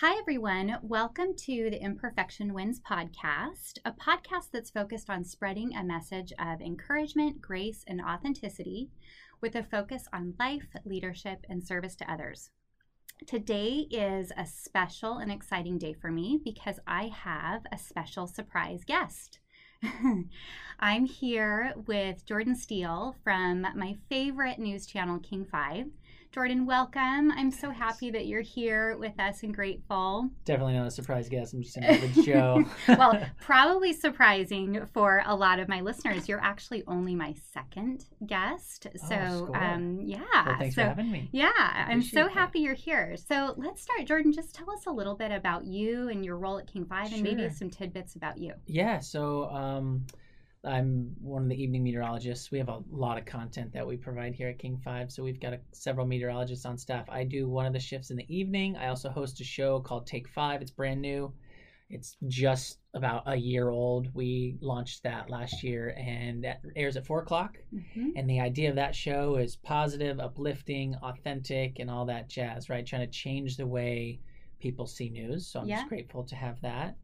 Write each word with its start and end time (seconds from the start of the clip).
Hi, 0.00 0.18
everyone. 0.18 0.78
Welcome 0.80 1.36
to 1.44 1.68
the 1.68 1.78
Imperfection 1.78 2.54
Wins 2.54 2.80
podcast, 2.80 3.76
a 3.84 3.92
podcast 3.92 4.46
that's 4.50 4.70
focused 4.70 5.10
on 5.10 5.24
spreading 5.24 5.76
a 5.76 5.84
message 5.84 6.32
of 6.38 6.62
encouragement, 6.62 7.42
grace, 7.42 7.84
and 7.86 8.00
authenticity 8.00 8.88
with 9.42 9.54
a 9.56 9.62
focus 9.62 10.08
on 10.10 10.36
life, 10.38 10.68
leadership, 10.86 11.44
and 11.50 11.62
service 11.62 11.96
to 11.96 12.10
others. 12.10 12.48
Today 13.26 13.88
is 13.90 14.32
a 14.38 14.46
special 14.46 15.18
and 15.18 15.30
exciting 15.30 15.76
day 15.76 15.92
for 15.92 16.10
me 16.10 16.40
because 16.42 16.80
I 16.86 17.08
have 17.08 17.66
a 17.70 17.76
special 17.76 18.26
surprise 18.26 18.84
guest. 18.86 19.38
I'm 20.80 21.04
here 21.04 21.74
with 21.86 22.24
Jordan 22.24 22.56
Steele 22.56 23.16
from 23.22 23.66
my 23.74 23.98
favorite 24.08 24.58
news 24.58 24.86
channel, 24.86 25.18
King 25.18 25.44
5. 25.44 25.88
Jordan, 26.32 26.64
welcome. 26.64 27.32
I'm 27.32 27.50
so 27.50 27.70
happy 27.70 28.08
that 28.12 28.26
you're 28.26 28.40
here 28.40 28.96
with 28.96 29.18
us 29.18 29.42
and 29.42 29.52
grateful. 29.52 30.30
Definitely 30.44 30.74
not 30.74 30.86
a 30.86 30.90
surprise 30.92 31.28
guest. 31.28 31.54
I'm 31.54 31.60
just 31.62 31.76
an 31.76 31.82
average 31.82 32.14
Joe. 32.24 32.64
well, 32.86 33.20
probably 33.40 33.92
surprising 33.92 34.86
for 34.94 35.24
a 35.26 35.34
lot 35.34 35.58
of 35.58 35.66
my 35.66 35.80
listeners. 35.80 36.28
You're 36.28 36.40
actually 36.40 36.84
only 36.86 37.16
my 37.16 37.34
second 37.52 38.04
guest. 38.28 38.86
Oh, 38.86 39.08
So, 39.08 39.44
score. 39.46 39.56
um, 39.56 39.98
yeah. 40.04 40.20
Well, 40.46 40.56
thanks 40.56 40.76
so, 40.76 40.82
for 40.82 40.88
having 40.90 41.10
me. 41.10 41.30
yeah, 41.32 41.50
I'm 41.58 42.00
so 42.00 42.22
that. 42.26 42.32
happy 42.32 42.60
you're 42.60 42.74
here. 42.74 43.16
So 43.16 43.54
let's 43.56 43.82
start, 43.82 44.04
Jordan. 44.06 44.32
Just 44.32 44.54
tell 44.54 44.70
us 44.70 44.86
a 44.86 44.92
little 44.92 45.16
bit 45.16 45.32
about 45.32 45.64
you 45.64 46.10
and 46.10 46.24
your 46.24 46.38
role 46.38 46.58
at 46.58 46.68
King 46.68 46.84
Five, 46.84 47.12
and 47.12 47.24
maybe 47.24 47.48
some 47.50 47.70
tidbits 47.70 48.14
about 48.14 48.38
you. 48.38 48.52
Yeah, 48.66 49.00
so 49.00 49.50
um, 49.50 50.06
I'm 50.64 51.14
one 51.20 51.42
of 51.44 51.48
the 51.48 51.60
evening 51.62 51.82
meteorologists. 51.82 52.50
We 52.50 52.58
have 52.58 52.68
a 52.68 52.82
lot 52.90 53.16
of 53.16 53.24
content 53.24 53.72
that 53.72 53.86
we 53.86 53.96
provide 53.96 54.34
here 54.34 54.48
at 54.48 54.58
King 54.58 54.76
5, 54.84 55.10
so 55.10 55.22
we've 55.22 55.40
got 55.40 55.54
a, 55.54 55.60
several 55.72 56.06
meteorologists 56.06 56.66
on 56.66 56.76
staff. 56.76 57.08
I 57.08 57.24
do 57.24 57.48
one 57.48 57.64
of 57.64 57.72
the 57.72 57.80
shifts 57.80 58.10
in 58.10 58.16
the 58.18 58.26
evening. 58.34 58.76
I 58.76 58.88
also 58.88 59.08
host 59.08 59.40
a 59.40 59.44
show 59.44 59.80
called 59.80 60.06
Take 60.06 60.28
5. 60.28 60.60
It's 60.60 60.70
brand 60.70 61.00
new. 61.00 61.32
It's 61.88 62.16
just 62.28 62.78
about 62.94 63.22
a 63.26 63.34
year 63.34 63.70
old. 63.70 64.14
We 64.14 64.58
launched 64.60 65.02
that 65.02 65.30
last 65.30 65.64
year 65.64 65.94
and 65.98 66.44
that 66.44 66.60
airs 66.76 66.96
at 66.96 67.06
4 67.06 67.22
o'clock. 67.22 67.56
Mhm. 67.74 68.12
And 68.14 68.28
the 68.28 68.40
idea 68.40 68.68
of 68.68 68.76
that 68.76 68.94
show 68.94 69.36
is 69.36 69.56
positive, 69.56 70.20
uplifting, 70.20 70.94
authentic, 70.96 71.78
and 71.80 71.90
all 71.90 72.04
that 72.04 72.28
jazz, 72.28 72.68
right? 72.68 72.86
Trying 72.86 73.06
to 73.06 73.12
change 73.12 73.56
the 73.56 73.66
way 73.66 74.20
people 74.60 74.86
see 74.86 75.08
news. 75.08 75.46
So 75.46 75.60
I'm 75.60 75.68
Yeah. 75.68 75.76
just 75.78 75.88
grateful 75.88 76.22
to 76.24 76.36
have 76.36 76.60
that. 76.60 76.96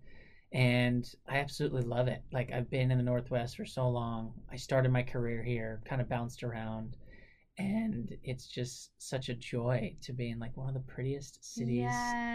And 0.53 1.09
I 1.29 1.39
absolutely 1.39 1.83
love 1.83 2.09
it. 2.09 2.23
Like, 2.33 2.53
I've 2.53 2.71
been 2.71 2.91
in 2.91 2.99
the 2.99 3.05
Northwest 3.05 3.57
for 3.57 3.67
so 3.67 3.89
long. 3.89 4.33
I 4.51 4.57
started 4.57 4.93
my 4.93 5.03
career 5.03 5.43
here, 5.43 5.83
kind 5.85 6.01
of 6.01 6.09
bounced 6.09 6.43
around. 6.43 6.97
And 7.59 8.15
it's 8.23 8.47
just 8.47 8.91
such 8.99 9.29
a 9.29 9.35
joy 9.35 9.97
to 10.03 10.13
be 10.13 10.31
in 10.31 10.39
like 10.39 10.57
one 10.57 10.69
of 10.69 10.75
the 10.75 10.81
prettiest 10.93 11.43
cities 11.43 11.91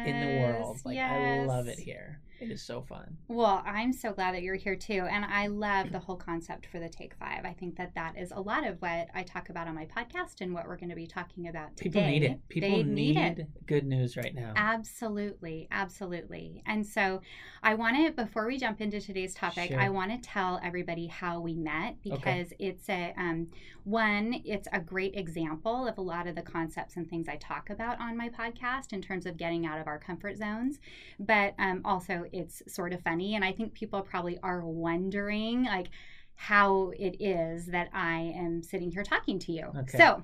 in 0.06 0.20
the 0.20 0.42
world. 0.42 0.76
Yes, 0.78 0.86
Like, 0.86 0.98
I 0.98 1.45
love 1.45 1.68
it 1.68 1.80
here. 1.80 2.22
It 2.42 2.50
is 2.50 2.64
so 2.64 2.81
fun. 2.81 3.17
Well, 3.28 3.61
I'm 3.66 3.94
so 3.94 4.14
glad 4.14 4.34
that 4.34 4.42
you're 4.42 4.56
here 4.56 4.75
too. 4.75 5.08
And 5.11 5.23
I 5.23 5.45
love 5.45 5.92
the 5.92 6.00
whole 6.00 6.16
concept 6.16 6.66
for 6.66 6.80
the 6.80 6.89
Take 6.89 7.14
Five. 7.14 7.45
I 7.45 7.53
think 7.53 7.78
that 7.78 7.94
that 7.94 8.17
is 8.17 8.31
a 8.31 8.39
lot 8.42 8.66
of 8.66 8.81
what 8.81 9.09
I 9.14 9.22
talk 9.22 9.50
about 9.50 9.67
on 9.67 9.75
my 9.75 9.86
podcast 9.86 10.42
and 10.42 10.52
what 10.52 10.67
we're 10.67 10.78
going 10.78 10.89
to 10.89 10.95
be 10.95 11.06
talking 11.06 11.47
about 11.50 11.78
today. 11.78 11.89
People 11.89 12.02
need 12.02 12.23
it. 12.23 12.50
People 12.50 12.69
They 12.69 12.84
need, 12.84 13.17
it. 13.17 13.47
good 13.67 13.86
news 13.86 14.17
right 14.17 14.34
now. 14.34 14.53
Absolutely, 14.56 15.67
absolutely. 15.72 16.64
And 16.66 16.86
so 16.86 17.22
I 17.62 17.75
want 17.75 17.95
to, 17.97 18.12
before 18.12 18.47
we 18.47 18.58
jump 18.58 18.81
into 18.81 19.00
today's 19.00 19.36
topic, 19.36 19.69
Sure. 19.69 19.80
I 19.80 19.89
want 19.89 20.12
to 20.12 20.17
tell 20.28 20.59
everybody 20.64 21.06
how 21.06 21.39
we 21.39 21.53
met 21.53 22.02
because 22.02 22.47
it's 22.58 22.89
a, 22.89 23.14
um, 23.17 23.47
one, 23.84 24.42
it's 24.45 24.67
a 24.73 24.80
great 24.80 25.16
example 25.16 25.88
of 25.88 25.97
a 25.97 26.02
lot 26.02 26.25
of 26.28 26.36
the 26.36 26.42
concepts 26.42 26.97
and 26.97 27.08
things 27.09 27.28
I 27.28 27.36
talk 27.36 27.69
about 27.69 28.00
on 28.00 28.17
my 28.17 28.30
podcast 28.30 28.94
in 28.94 29.02
terms 29.02 29.25
of 29.25 29.38
getting 29.38 29.66
out 29.66 29.80
of 29.80 29.88
our 29.88 30.00
comfort 30.00 30.38
zones. 30.38 30.80
But 31.19 31.53
um, 31.59 31.81
also, 31.86 32.25
it's 32.34 32.62
sort 32.68 32.94
of 32.94 33.02
funny. 33.02 33.36
And 33.36 33.44
I 33.44 33.52
think 33.52 33.74
people 33.74 34.02
probably 34.02 34.38
are 34.44 34.66
wondering, 34.66 35.66
like, 35.66 35.90
how 36.36 36.92
it 36.97 37.22
is 37.22 37.68
that 37.68 37.90
I 37.94 38.34
am 38.36 38.64
sitting 38.64 38.92
here 38.92 39.03
talking 39.03 39.38
to 39.40 39.52
you. 39.52 39.72
Okay. 39.78 39.97
So, 39.97 40.24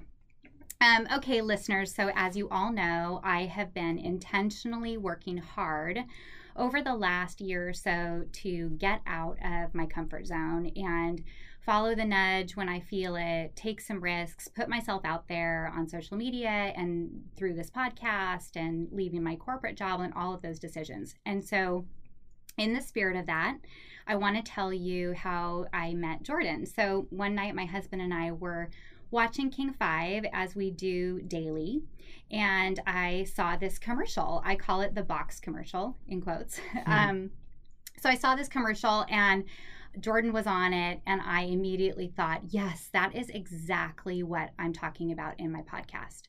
um, 0.82 1.08
okay, 1.16 1.42
listeners. 1.42 1.94
So, 1.94 2.12
as 2.16 2.36
you 2.36 2.50
all 2.50 2.72
know, 2.72 3.22
I 3.24 3.46
have 3.46 3.74
been 3.74 3.98
intentionally 4.00 4.98
working 4.98 5.38
hard 5.38 6.00
over 6.56 6.82
the 6.82 6.96
last 6.96 7.40
year 7.40 7.70
or 7.70 7.74
so 7.74 8.26
to 8.32 8.70
get 8.78 9.02
out 9.06 9.38
of 9.44 9.76
my 9.76 9.86
comfort 9.86 10.26
zone 10.26 10.72
and 10.76 11.24
follow 11.68 11.94
the 11.94 12.06
nudge 12.06 12.56
when 12.56 12.70
I 12.70 12.80
feel 12.80 13.16
it, 13.18 13.56
take 13.56 13.82
some 13.82 14.02
risks, 14.02 14.48
put 14.48 14.70
myself 14.70 15.04
out 15.04 15.28
there 15.28 15.72
on 15.76 15.88
social 15.88 16.16
media 16.16 16.74
and 16.76 17.10
through 17.36 17.56
this 17.56 17.70
podcast 17.70 18.56
and 18.56 18.88
leaving 18.92 19.22
my 19.22 19.36
corporate 19.36 19.76
job 19.76 20.00
and 20.00 20.14
all 20.14 20.34
of 20.34 20.42
those 20.42 20.60
decisions. 20.60 21.14
And 21.26 21.44
so, 21.44 21.86
in 22.58 22.74
the 22.74 22.82
spirit 22.82 23.16
of 23.16 23.28
that, 23.28 23.58
I 24.08 24.16
want 24.16 24.36
to 24.36 24.52
tell 24.52 24.74
you 24.74 25.14
how 25.14 25.68
I 25.74 25.94
met 25.94 26.24
Jordan. 26.24 26.66
So, 26.66 27.08
one 27.12 27.36
night, 27.36 27.56
my 27.56 27.66
husband 27.66 28.02
and 28.02 28.14
I 28.14 28.32
were 28.32 28.70
watching 29.12 29.50
King 29.50 29.74
5 29.74 30.26
as 30.34 30.56
we 30.56 30.72
do 30.72 31.22
daily, 31.22 31.84
and 32.32 32.80
I 32.88 33.26
saw 33.36 33.58
this 33.58 33.78
commercial. 33.78 34.42
I 34.44 34.56
call 34.56 34.82
it 34.82 34.96
the 34.96 35.04
box 35.04 35.40
commercial, 35.40 35.98
in 36.08 36.22
quotes. 36.22 36.60
um, 36.86 37.30
so, 38.02 38.10
I 38.10 38.16
saw 38.16 38.36
this 38.36 38.48
commercial, 38.48 39.06
and 39.10 39.44
Jordan 40.00 40.34
was 40.34 40.48
on 40.48 40.74
it, 40.74 41.02
and 41.06 41.22
I 41.22 41.42
immediately 41.42 42.08
thought, 42.08 42.42
yes, 42.50 42.90
that 42.94 43.16
is 43.16 43.30
exactly 43.30 44.24
what 44.24 44.52
I'm 44.58 44.74
talking 44.74 45.12
about 45.12 45.40
in 45.40 45.52
my 45.52 45.62
podcast. 45.62 46.24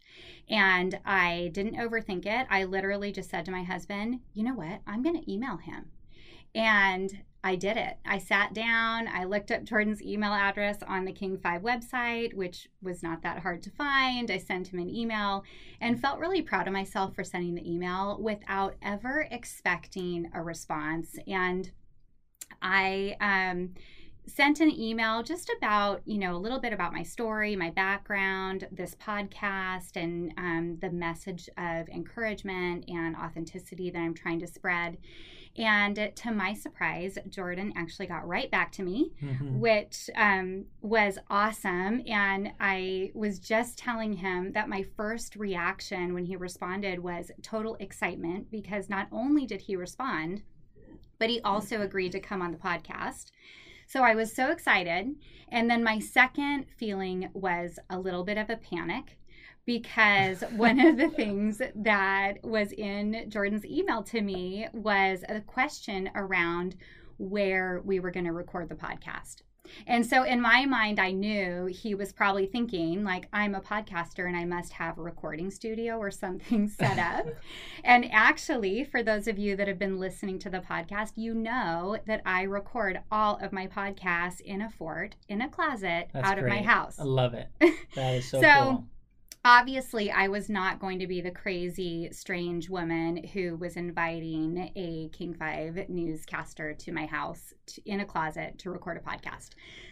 And 0.49 0.99
I 1.05 1.51
didn't 1.53 1.77
overthink 1.77 2.27
it. 2.27 2.47
I 2.51 2.65
literally 2.65 3.13
just 3.13 3.31
said 3.31 3.45
to 3.45 3.51
my 3.51 3.63
husband, 3.63 4.21
you 4.35 4.43
know 4.43 4.55
what? 4.55 4.81
I'm 4.87 5.03
going 5.03 5.21
to 5.21 5.33
email 5.33 5.59
him. 5.59 5.87
And 6.55 7.23
I 7.45 7.55
did 7.55 7.77
it. 7.77 7.99
I 8.05 8.19
sat 8.19 8.53
down, 8.53 9.07
I 9.07 9.25
looked 9.25 9.53
up 9.53 9.63
Jordan's 9.63 10.03
email 10.03 10.33
address 10.33 10.79
on 10.87 11.05
the 11.05 11.13
King 11.13 11.39
5 11.39 11.63
website, 11.63 12.35
which 12.35 12.69
was 12.83 13.03
not 13.03 13.23
that 13.23 13.39
hard 13.39 13.63
to 13.63 13.71
find. 13.71 14.31
I 14.31 14.39
sent 14.39 14.69
him 14.69 14.81
an 14.81 14.91
email 14.91 15.45
and 15.81 16.01
felt 16.01 16.19
really 16.19 16.43
proud 16.43 16.67
of 16.67 16.73
myself 16.73 17.15
for 17.15 17.23
sending 17.23 17.55
the 17.55 17.71
email 17.71 18.19
without 18.21 18.75
ever 18.83 19.29
expecting 19.31 20.31
a 20.35 20.43
response. 20.43 21.17
And 21.29 21.71
I 22.61 23.17
um, 23.21 23.75
sent 24.27 24.61
an 24.61 24.71
email 24.71 25.23
just 25.23 25.51
about, 25.57 26.03
you 26.05 26.19
know, 26.19 26.35
a 26.35 26.39
little 26.39 26.59
bit 26.59 26.73
about 26.73 26.93
my 26.93 27.03
story, 27.03 27.55
my 27.55 27.71
background, 27.71 28.67
this 28.73 28.97
podcast, 28.97 29.97
and 29.97 30.33
um, 30.37 30.79
the 30.81 30.91
message 30.91 31.49
of 31.57 31.89
encouragement 31.89 32.85
and 32.89 33.17
authenticity 33.17 33.91
that 33.91 33.99
I'm 33.99 34.15
trying 34.15 34.41
to 34.41 34.47
spread. 34.47 34.99
And 35.59 36.13
to 36.15 36.31
my 36.31 36.55
surprise, 36.55 37.19
Jordan 37.29 37.73
actually 37.77 38.07
got 38.07 38.27
right 38.27 38.51
back 38.51 38.71
to 38.73 38.83
me, 38.83 39.13
Mhm. 39.21 39.59
which 39.59 40.09
um, 40.15 40.67
was 40.81 41.19
awesome. 41.29 42.03
And 42.07 42.53
I 42.61 43.11
was 43.15 43.39
just 43.41 43.77
telling 43.77 44.13
him 44.15 44.53
that 44.53 44.69
my 44.69 44.85
first 44.97 45.35
reaction 45.37 46.15
when 46.15 46.25
he 46.27 46.37
responded 46.37 47.01
was 47.01 47.33
total 47.43 47.75
excitement 47.81 48.51
because 48.51 48.89
not 48.89 49.09
only 49.11 49.47
did 49.47 49.63
he 49.63 49.75
respond, 49.75 50.43
but 51.19 51.29
he 51.29 51.41
also 51.41 51.83
agreed 51.83 52.13
to 52.13 52.21
come 52.21 52.41
on 52.41 52.53
the 52.53 52.59
podcast. 52.59 53.33
So 53.87 54.03
I 54.03 54.15
was 54.15 54.33
so 54.33 54.51
excited. 54.53 55.17
And 55.49 55.69
then 55.69 55.83
my 55.83 55.99
second 55.99 56.67
feeling 56.77 57.31
was 57.33 57.79
a 57.91 57.99
little 57.99 58.23
bit 58.23 58.39
of 58.39 58.51
a 58.51 58.57
panic 58.57 59.19
because 59.69 60.41
one 60.57 60.81
of 60.81 60.97
the 60.97 61.11
things 61.11 61.61
that 61.75 62.43
was 62.43 62.73
in 62.73 63.27
Jordan's 63.29 63.67
email 63.67 64.03
to 64.03 64.23
me 64.23 64.67
was 64.73 65.23
a 65.29 65.43
question 65.43 66.09
around 66.15 66.75
where 67.19 67.83
we 67.85 68.01
were 68.01 68.11
going 68.11 68.25
to 68.25 68.33
record 68.33 68.71
the 68.71 68.75
podcast. 68.75 69.43
And 69.87 70.07
so 70.07 70.23
in 70.23 70.41
my 70.41 70.65
mind, 70.65 70.99
I 70.99 71.11
knew 71.11 71.67
he 71.67 71.95
was 71.95 72.15
probably 72.15 72.47
thinking, 72.47 73.05
like, 73.05 73.29
I'm 73.31 73.55
a 73.55 73.61
podcaster 73.61 74.27
and 74.27 74.35
I 74.35 74.47
must 74.47 74.73
have 74.73 74.97
a 74.97 75.03
recording 75.03 75.51
studio 75.51 75.99
or 75.99 76.11
something 76.11 76.67
set 76.79 76.99
up. 76.99 77.27
and 77.85 78.11
actually, 78.11 78.85
for 78.85 79.03
those 79.03 79.29
of 79.29 79.39
you 79.39 79.55
that 79.57 79.69
have 79.69 79.79
been 79.79 80.01
listening 80.01 80.39
to 80.39 80.49
the 80.49 80.61
podcast, 80.61 81.13
you 81.17 81.35
know 81.35 81.99
that 82.07 82.23
I 82.25 82.45
record 82.45 83.01
all 83.13 83.37
of 83.43 83.53
my 83.53 83.67
podcasts 83.67 84.41
in 84.41 84.63
a 84.63 84.71
fort, 84.71 85.17
in 85.29 85.43
a 85.43 85.49
closet, 85.51 86.09
That's 86.15 86.27
out 86.27 86.39
of 86.39 86.47
my 86.47 86.63
house 86.63 86.99
I 86.99 87.05
love 87.05 87.35
it. 87.35 87.49
That 87.95 88.15
is 88.15 88.31
so, 88.31 88.41
So, 88.41 88.49
cool. 88.49 88.85
Obviously 89.45 90.11
i 90.11 90.27
was 90.29 90.49
not 90.49 90.81
going 90.81 90.99
to 90.99 91.07
be 91.07 91.21
the 91.21 91.31
crazy 91.31 92.09
strange 92.13 92.69
woman 92.69 93.23
who 93.33 93.57
was 93.57 93.77
inviting 93.77 94.71
a 94.77 95.09
king 95.13 95.33
5 95.35 95.89
newscaster 95.89 96.75
to 96.75 96.93
my 96.93 97.07
house 97.07 97.55
to, 97.67 97.81
in 97.89 98.01
a 98.01 98.05
closet 98.05 98.59
to 98.59 98.71
record 98.71 98.97
a 98.97 99.01
podcast 99.01 99.51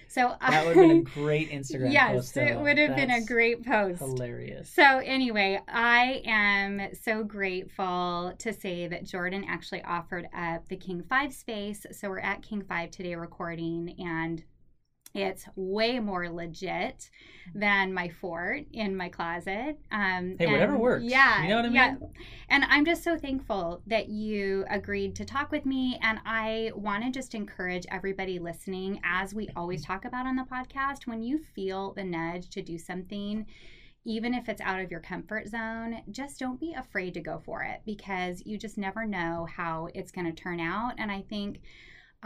so 0.09 0.37
That 0.41 0.63
uh, 0.63 0.67
would 0.69 0.77
have 0.77 0.89
been 0.89 0.99
a 0.99 1.03
great 1.21 1.51
Instagram 1.51 1.93
yes 1.93 2.15
post. 2.33 2.37
it 2.37 2.59
would 2.59 2.79
have 2.79 2.97
been 2.97 3.11
a 3.11 3.25
great 3.25 3.65
post 3.65 4.01
Hilarious. 4.01 4.69
so 4.69 4.83
anyway 4.99 5.61
i 5.69 6.23
am 6.25 6.81
so 6.95 7.23
grateful 7.25 8.33
to 8.39 8.53
say 8.53 8.87
that 8.89 9.05
jordan 9.05 9.45
actually 9.49 9.83
offered 9.83 10.29
up 10.37 10.67
the 10.69 10.77
king 10.77 11.03
5 11.09 11.33
space 11.33 11.87
so 11.93 12.09
we're 12.09 12.19
at 12.19 12.43
king 12.43 12.63
5 12.63 12.91
today 12.91 13.15
recording 13.15 13.95
and 13.99 14.45
It's 15.15 15.47
way 15.57 15.99
more 15.99 16.29
legit 16.29 17.11
than 17.55 17.95
my 17.95 18.09
fort 18.09 18.65
in 18.73 18.95
my 18.97 19.09
closet. 19.09 19.79
Um, 19.91 20.37
Hey, 20.39 20.47
whatever 20.47 20.77
works. 20.77 21.05
Yeah, 21.05 21.43
You 21.43 21.49
know 21.49 21.57
what 21.57 21.65
I 21.67 21.69
yeah. 21.69 21.93
mean? 21.93 22.11
And 22.51 22.65
I'm 22.69 22.85
just 22.85 23.03
so 23.03 23.17
thankful 23.17 23.81
that 23.87 24.09
you 24.09 24.67
agreed 24.69 25.15
to 25.17 25.25
talk 25.25 25.51
with 25.51 25.65
me. 25.65 25.99
And 26.03 26.19
I 26.27 26.73
want 26.75 27.05
to 27.05 27.11
just 27.11 27.35
encourage 27.35 27.87
everybody 27.91 28.39
listening, 28.39 29.01
as 29.05 29.35
we 29.35 29.49
always 29.57 29.85
talk 29.85 30.05
about 30.05 30.27
on 30.27 30.37
the 30.37 30.45
podcast, 30.45 31.07
when 31.07 31.23
you 31.23 31.39
feel 31.55 31.93
the 31.95 32.05
nudge 32.05 32.51
to 32.51 32.61
do 32.61 32.77
something, 32.77 33.47
even 34.05 34.35
if 34.35 34.49
it's 34.49 34.61
out 34.61 34.81
of 34.81 34.91
your 34.91 35.01
comfort 35.01 35.49
zone, 35.49 36.03
just 36.11 36.39
don't 36.39 36.61
be 36.61 36.75
afraid 36.75 37.15
to 37.15 37.21
go 37.21 37.41
for 37.45 37.63
it 37.63 37.81
because 37.85 38.43
you 38.45 38.57
just 38.59 38.77
never 38.79 39.05
know 39.05 39.47
how 39.51 39.89
it's 39.95 40.13
going 40.13 40.27
to 40.27 40.33
turn 40.43 40.61
out. 40.61 40.93
And 40.99 41.11
I 41.11 41.23
think 41.23 41.61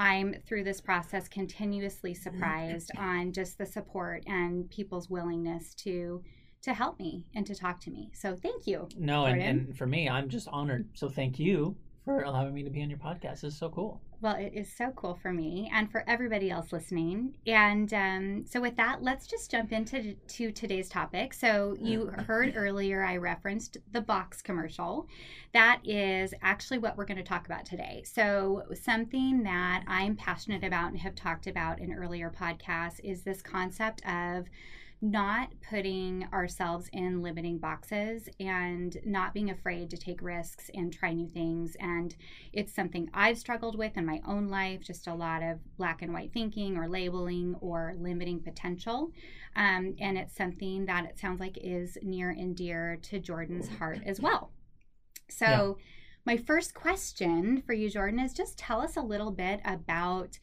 I'm 0.01 0.35
through 0.47 0.65
this 0.65 0.81
process 0.81 1.29
continuously 1.29 2.17
oh, 2.19 2.23
surprised 2.23 2.91
on 2.97 3.33
just 3.33 3.59
the 3.59 3.67
support 3.67 4.25
and 4.27 4.69
people's 4.71 5.11
willingness 5.11 5.75
to 5.75 6.23
to 6.63 6.75
help 6.75 6.99
me 6.99 7.27
and 7.35 7.47
to 7.47 7.55
talk 7.55 7.81
to 7.81 7.91
me. 7.91 8.11
So 8.15 8.35
thank 8.35 8.67
you. 8.67 8.89
No, 8.99 9.27
and, 9.27 9.43
and 9.43 9.77
for 9.77 9.87
me, 9.87 10.09
I'm 10.09 10.29
just 10.29 10.49
honored. 10.49 10.89
So 10.95 11.09
thank 11.09 11.39
you 11.39 11.77
for 12.05 12.23
allowing 12.23 12.55
me 12.55 12.63
to 12.63 12.71
be 12.71 12.83
on 12.83 12.91
your 12.91 12.99
podcast. 12.99 13.41
This 13.41 13.45
is 13.45 13.57
so 13.57 13.69
cool. 13.69 14.01
Well, 14.23 14.37
it 14.37 14.53
is 14.55 14.71
so 14.71 14.91
cool 14.91 15.15
for 15.15 15.33
me 15.33 15.71
and 15.73 15.91
for 15.91 16.05
everybody 16.07 16.51
else 16.51 16.75
listening. 16.75 17.37
And 17.47 17.93
um, 17.95 18.45
so, 18.47 18.61
with 18.61 18.77
that, 18.77 19.03
let's 19.03 19.27
just 19.27 19.51
jump 19.51 19.73
into 19.73 20.15
to 20.15 20.53
today's 20.53 20.91
topic. 20.91 21.33
So, 21.33 21.75
you 21.81 22.09
heard 22.27 22.53
earlier 22.55 23.03
I 23.03 23.17
referenced 23.17 23.79
the 23.93 24.03
box 24.03 24.43
commercial. 24.43 25.09
That 25.55 25.81
is 25.85 26.35
actually 26.43 26.79
what 26.79 26.99
we're 26.99 27.07
going 27.07 27.17
to 27.17 27.23
talk 27.23 27.47
about 27.47 27.65
today. 27.65 28.03
So, 28.05 28.65
something 28.75 29.43
that 29.45 29.85
I'm 29.87 30.17
passionate 30.17 30.65
about 30.65 30.91
and 30.91 30.99
have 30.99 31.15
talked 31.15 31.47
about 31.47 31.81
in 31.81 31.91
earlier 31.91 32.31
podcasts 32.31 33.01
is 33.03 33.23
this 33.23 33.41
concept 33.41 34.03
of 34.07 34.49
not 35.03 35.49
putting 35.69 36.27
ourselves 36.33 36.89
in 36.93 37.23
limiting 37.23 37.59
boxes 37.59 38.29
and 38.39 38.99
not 39.05 39.33
being 39.33 39.51
afraid 39.51 39.89
to 39.89 39.97
take 39.97 40.21
risks 40.21 40.71
and 40.75 40.93
try 40.93 41.13
new 41.13 41.27
things 41.27 41.75
and 41.81 42.15
it's 42.53 42.75
something 42.75 43.09
I've 43.15 43.39
struggled 43.39 43.79
with 43.79 43.97
in 43.97 44.05
my 44.05 44.21
own 44.27 44.49
life, 44.49 44.83
just 44.83 45.07
a 45.07 45.15
lot 45.15 45.43
of 45.43 45.59
black 45.79 46.03
and 46.03 46.13
white 46.13 46.33
thinking 46.35 46.77
or 46.77 46.87
labeling 46.87 47.55
or 47.61 47.95
limiting 47.99 48.41
potential. 48.41 49.11
Um, 49.57 49.95
and 49.99 50.19
it's 50.19 50.37
something 50.37 50.85
that 50.87 51.07
it 51.07 51.19
sounds 51.19 51.41
like 51.41 51.57
is 51.57 51.97
near 52.03 52.31
and 52.31 52.55
dear 52.55 52.99
to 53.03 53.19
Jordan's 53.19 53.69
heart 53.69 54.01
as 54.05 54.21
well. 54.21 54.53
So, 55.31 55.79
my 56.27 56.37
first 56.37 56.75
question 56.75 57.63
for 57.65 57.73
you, 57.73 57.89
Jordan, 57.89 58.21
is 58.21 58.35
just 58.35 58.59
tell 58.59 58.81
us 58.83 58.97
a 58.97 59.03
little 59.03 59.31
bit 59.31 59.61
about 59.65 60.39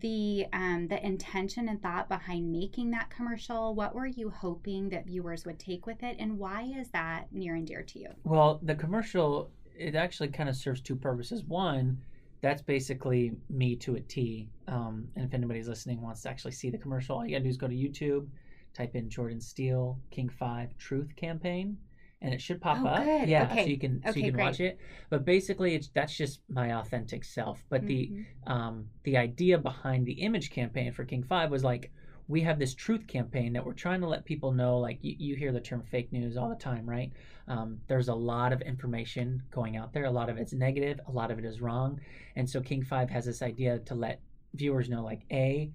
the 0.00 0.46
um, 0.52 0.88
the 0.88 1.04
intention 1.04 1.68
and 1.68 1.82
thought 1.82 2.08
behind 2.08 2.50
making 2.50 2.90
that 2.92 3.10
commercial. 3.10 3.74
What 3.74 3.94
were 3.94 4.06
you 4.06 4.30
hoping 4.30 4.88
that 4.90 5.06
viewers 5.06 5.44
would 5.44 5.58
take 5.58 5.86
with 5.86 6.02
it, 6.02 6.16
and 6.18 6.38
why 6.38 6.62
is 6.62 6.88
that 6.90 7.26
near 7.32 7.54
and 7.54 7.66
dear 7.66 7.82
to 7.82 7.98
you? 7.98 8.08
Well, 8.24 8.60
the 8.62 8.74
commercial 8.74 9.50
it 9.76 9.94
actually 9.94 10.28
kind 10.28 10.48
of 10.48 10.56
serves 10.56 10.80
two 10.80 10.96
purposes. 10.96 11.44
One, 11.44 11.98
that's 12.40 12.62
basically 12.62 13.32
me 13.50 13.76
to 13.76 13.96
a 13.96 14.00
T. 14.00 14.48
Um, 14.68 15.08
and 15.16 15.24
if 15.24 15.34
anybody's 15.34 15.68
listening 15.68 16.00
wants 16.00 16.22
to 16.22 16.30
actually 16.30 16.52
see 16.52 16.70
the 16.70 16.78
commercial, 16.78 17.16
all 17.16 17.26
you 17.26 17.32
gotta 17.32 17.44
do 17.44 17.50
is 17.50 17.56
go 17.56 17.68
to 17.68 17.74
YouTube, 17.74 18.26
type 18.72 18.94
in 18.94 19.10
Jordan 19.10 19.40
Steele 19.40 19.98
King 20.10 20.28
Five 20.28 20.76
Truth 20.78 21.14
Campaign, 21.16 21.76
and 22.24 22.34
it 22.34 22.40
should 22.40 22.60
pop 22.60 22.80
Oh, 22.80 22.86
up. 22.86 23.04
good. 23.04 23.22
Yeah, 23.22 23.52
Okay. 23.52 23.64
so 23.64 23.70
you 23.70 23.78
can 23.78 24.02
so 24.06 24.10
Okay, 24.10 24.20
you 24.20 24.32
can 24.32 24.36
great. 24.36 24.44
watch 24.44 24.60
it. 24.60 24.78
But 25.10 25.24
basically, 25.24 25.74
it's 25.76 25.88
that's 25.88 26.16
just 26.16 26.40
my 26.48 26.72
authentic 26.72 27.24
self. 27.24 27.64
But 27.68 27.86
the 27.86 28.10
Mhm. 28.10 28.26
um, 28.46 28.88
the 29.04 29.16
idea 29.16 29.58
behind 29.58 30.06
the 30.06 30.12
image 30.14 30.50
campaign 30.50 30.92
for 30.92 31.04
King 31.04 31.22
Five 31.22 31.50
was 31.50 31.64
like 31.64 31.92
we 32.28 32.40
have 32.40 32.58
this 32.58 32.74
truth 32.74 33.06
campaign 33.06 33.52
that 33.52 33.64
we're 33.64 33.74
trying 33.74 34.00
to 34.00 34.08
let 34.08 34.24
people 34.24 34.52
know. 34.52 34.78
Like 34.78 34.98
you, 35.02 35.14
you 35.18 35.36
hear 35.36 35.52
the 35.52 35.60
term 35.60 35.82
fake 35.82 36.10
news 36.12 36.36
all 36.36 36.48
the 36.48 36.56
time, 36.56 36.88
right? 36.88 37.12
Um, 37.48 37.80
there's 37.86 38.08
a 38.08 38.14
lot 38.14 38.52
of 38.52 38.62
information 38.62 39.42
going 39.50 39.76
out 39.76 39.92
there. 39.92 40.04
A 40.06 40.10
lot 40.10 40.30
of 40.30 40.38
it's 40.38 40.52
negative. 40.54 41.00
A 41.06 41.12
lot 41.12 41.30
of 41.30 41.38
it 41.38 41.44
is 41.44 41.60
wrong. 41.60 42.00
And 42.36 42.48
so 42.48 42.60
King 42.60 42.82
Five 42.82 43.10
has 43.10 43.26
this 43.26 43.42
idea 43.42 43.78
to 43.80 43.94
let 43.94 44.20
viewers 44.54 44.88
know, 44.88 45.02
like 45.04 45.22
a, 45.30 45.70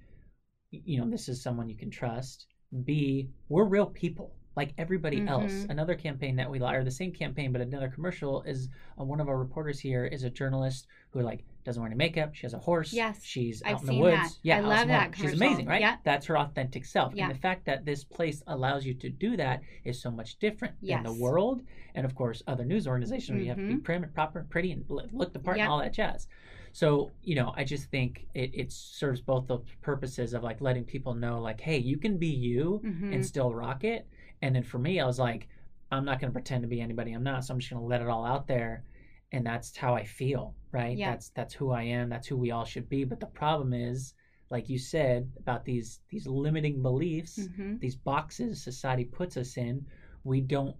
you 0.71 0.99
know, 0.99 1.09
this 1.09 1.29
is 1.29 1.41
someone 1.41 1.69
you 1.69 1.77
can 1.77 1.91
trust. 1.91 2.47
B, 2.85 3.29
we're 3.49 3.65
real 3.65 3.87
people. 3.87 4.33
Like 4.55 4.73
everybody 4.77 5.25
else. 5.27 5.51
Mhm. 5.53 5.69
Another 5.69 5.95
campaign 5.95 6.35
that 6.37 6.49
we 6.49 6.59
or 6.59 6.83
the 6.83 6.91
same 6.91 7.11
campaign, 7.11 7.51
but 7.51 7.61
another 7.61 7.87
commercial 7.87 8.41
is 8.43 8.67
uh, 8.99 9.03
one 9.03 9.21
of 9.21 9.29
our 9.29 9.37
reporters 9.37 9.79
here 9.79 10.05
is 10.05 10.23
a 10.23 10.29
journalist 10.29 10.87
who 11.11 11.21
like 11.21 11.45
doesn't 11.63 11.81
wear 11.81 11.87
any 11.89 11.95
makeup. 11.95 12.33
She 12.35 12.41
has 12.45 12.53
a 12.53 12.59
horse. 12.59 12.91
Yes, 12.91 13.23
she's 13.23 13.61
I've 13.63 13.75
out 13.75 13.81
in 13.81 13.87
the 13.87 13.97
woods. 13.99 14.15
that. 14.17 14.35
Yeah, 14.43 14.57
I 14.57 14.61
love 14.61 14.87
that. 14.87 15.15
She's 15.15 15.33
amazing, 15.33 15.67
right? 15.67 15.79
Yeah. 15.81 15.97
That's 16.03 16.25
her 16.25 16.37
authentic 16.37 16.83
self. 16.85 17.13
Yeah. 17.13 17.25
And 17.27 17.35
the 17.35 17.39
fact 17.39 17.65
that 17.65 17.85
this 17.85 18.03
place 18.03 18.43
allows 18.47 18.85
you 18.85 18.93
to 18.95 19.09
do 19.09 19.37
that 19.37 19.61
is 19.85 20.01
so 20.01 20.09
much 20.11 20.39
different 20.39 20.73
than 20.81 21.03
the 21.03 21.13
world, 21.13 21.61
and 21.95 22.05
of 22.05 22.15
course 22.15 22.41
other 22.47 22.65
news 22.65 22.87
organizations 22.87 23.35
where 23.35 23.41
you 23.41 23.49
have 23.49 23.57
to 23.57 23.67
be 23.67 23.75
Mhm. 23.75 23.83
prim 23.83 24.03
and 24.03 24.13
proper, 24.13 24.39
and 24.39 24.49
pretty, 24.49 24.71
and 24.71 24.83
look 24.89 25.31
the 25.31 25.39
part, 25.39 25.57
Yeah. 25.57 25.63
and 25.65 25.71
all 25.71 25.79
that 25.79 25.93
jazz. 25.93 26.27
So 26.73 27.11
you 27.23 27.35
know, 27.35 27.53
I 27.55 27.63
just 27.63 27.85
think 27.91 28.27
it, 28.33 28.51
it 28.53 28.71
serves 28.71 29.21
both 29.21 29.47
the 29.47 29.59
purposes 29.81 30.33
of 30.33 30.43
like 30.43 30.59
letting 30.59 30.83
people 30.85 31.13
know, 31.13 31.39
like, 31.39 31.61
hey, 31.61 31.77
you 31.77 31.97
can 31.97 32.17
be 32.17 32.27
you 32.27 32.81
Mhm. 32.83 33.13
and 33.13 33.25
still 33.25 33.53
rock 33.53 33.83
it. 33.83 34.07
And 34.41 34.55
then 34.55 34.63
for 34.63 34.79
me, 34.79 34.99
I 34.99 35.05
was 35.05 35.19
like, 35.19 35.47
I'm 35.91 36.05
not 36.05 36.19
going 36.19 36.29
to 36.31 36.33
pretend 36.33 36.61
to 36.61 36.67
be 36.67 36.81
anybody 36.81 37.13
I'm 37.13 37.23
not. 37.23 37.43
So 37.45 37.53
I'm 37.53 37.59
just 37.59 37.71
going 37.71 37.81
to 37.81 37.87
let 37.87 38.01
it 38.01 38.07
all 38.07 38.25
out 38.25 38.47
there. 38.47 38.83
And 39.31 39.45
that's 39.45 39.75
how 39.75 39.95
I 39.95 40.03
feel, 40.05 40.55
right? 40.71 40.97
Yeah. 40.97 41.11
That's 41.11 41.29
that's 41.29 41.53
who 41.53 41.71
I 41.71 41.83
am. 41.83 42.09
That's 42.09 42.27
who 42.27 42.37
we 42.37 42.51
all 42.51 42.65
should 42.65 42.89
be. 42.89 43.03
But 43.03 43.19
the 43.19 43.27
problem 43.27 43.73
is, 43.73 44.13
like 44.49 44.69
you 44.69 44.79
said 44.79 45.31
about 45.37 45.65
these 45.65 45.99
these 46.09 46.25
limiting 46.25 46.81
beliefs, 46.81 47.37
Mhm. 47.37 47.79
these 47.79 47.95
boxes 47.95 48.63
society 48.63 49.05
puts 49.05 49.37
us 49.37 49.57
in, 49.57 49.85
we 50.23 50.41
don't 50.41 50.75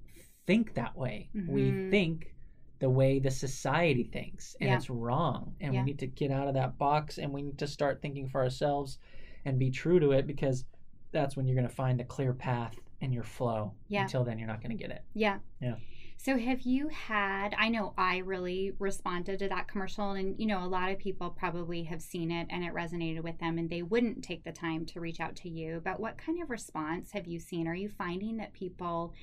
think 0.47 0.73
that 0.73 0.95
way. 0.97 1.29
We 1.47 1.71
Mhm. 1.71 1.91
think 1.91 2.35
the 2.79 2.89
way 2.89 3.19
the 3.19 3.29
society 3.29 4.05
thinks, 4.05 4.55
and 4.61 4.69
Yeah. 4.69 4.77
it's 4.77 4.89
wrong. 4.89 5.53
And 5.59 5.73
Yeah. 5.73 5.81
we 5.81 5.85
need 5.91 5.99
to 5.99 6.07
get 6.07 6.31
out 6.31 6.47
of 6.47 6.53
that 6.55 6.77
box, 6.79 7.19
and 7.19 7.31
we 7.31 7.43
need 7.43 7.57
to 7.59 7.67
start 7.67 8.01
thinking 8.01 8.27
for 8.27 8.41
ourselves 8.41 8.97
and 9.45 9.59
be 9.59 9.69
true 9.69 9.99
to 9.99 10.11
it 10.13 10.25
because 10.25 10.65
that's 11.11 11.35
when 11.37 11.45
you're 11.45 11.55
going 11.55 11.67
to 11.67 11.73
find 11.75 11.99
a 12.01 12.05
clear 12.05 12.33
path 12.33 12.79
in 13.01 13.11
your 13.11 13.23
flow. 13.23 13.73
Yeah. 13.87 14.03
Until 14.03 14.23
then, 14.23 14.37
you're 14.37 14.47
not 14.47 14.61
going 14.61 14.75
to 14.75 14.81
get 14.81 14.91
it. 14.91 15.03
Yeah. 15.13 15.39
Yeah. 15.61 15.75
So 16.17 16.37
have 16.37 16.63
you 16.63 16.89
had 16.89 17.55
I 17.57 17.69
know 17.69 17.93
I 17.97 18.17
really 18.17 18.73
responded 18.77 19.39
to 19.39 19.47
that 19.47 19.69
commercial 19.69 20.11
and 20.11 20.37
you 20.37 20.47
know 20.47 20.61
a 20.61 20.67
lot 20.67 20.91
of 20.91 20.99
people 20.99 21.29
probably 21.29 21.83
have 21.83 22.01
seen 22.01 22.29
it 22.29 22.47
and 22.49 22.61
it 22.61 22.73
resonated 22.73 23.23
with 23.23 23.39
them 23.39 23.57
and 23.57 23.69
they 23.69 23.83
wouldn't 23.83 24.21
take 24.21 24.43
the 24.43 24.51
time 24.51 24.85
to 24.87 24.99
reach 24.99 25.21
out 25.21 25.37
to 25.37 25.49
you. 25.49 25.81
But 25.81 26.01
what 26.01 26.17
kind 26.17 26.41
of 26.43 26.49
response 26.49 27.11
have 27.11 27.25
you 27.25 27.39
seen? 27.39 27.69
Are 27.69 27.75
you 27.75 27.87
finding 27.87 28.35
that 28.37 28.51
people 28.51 29.13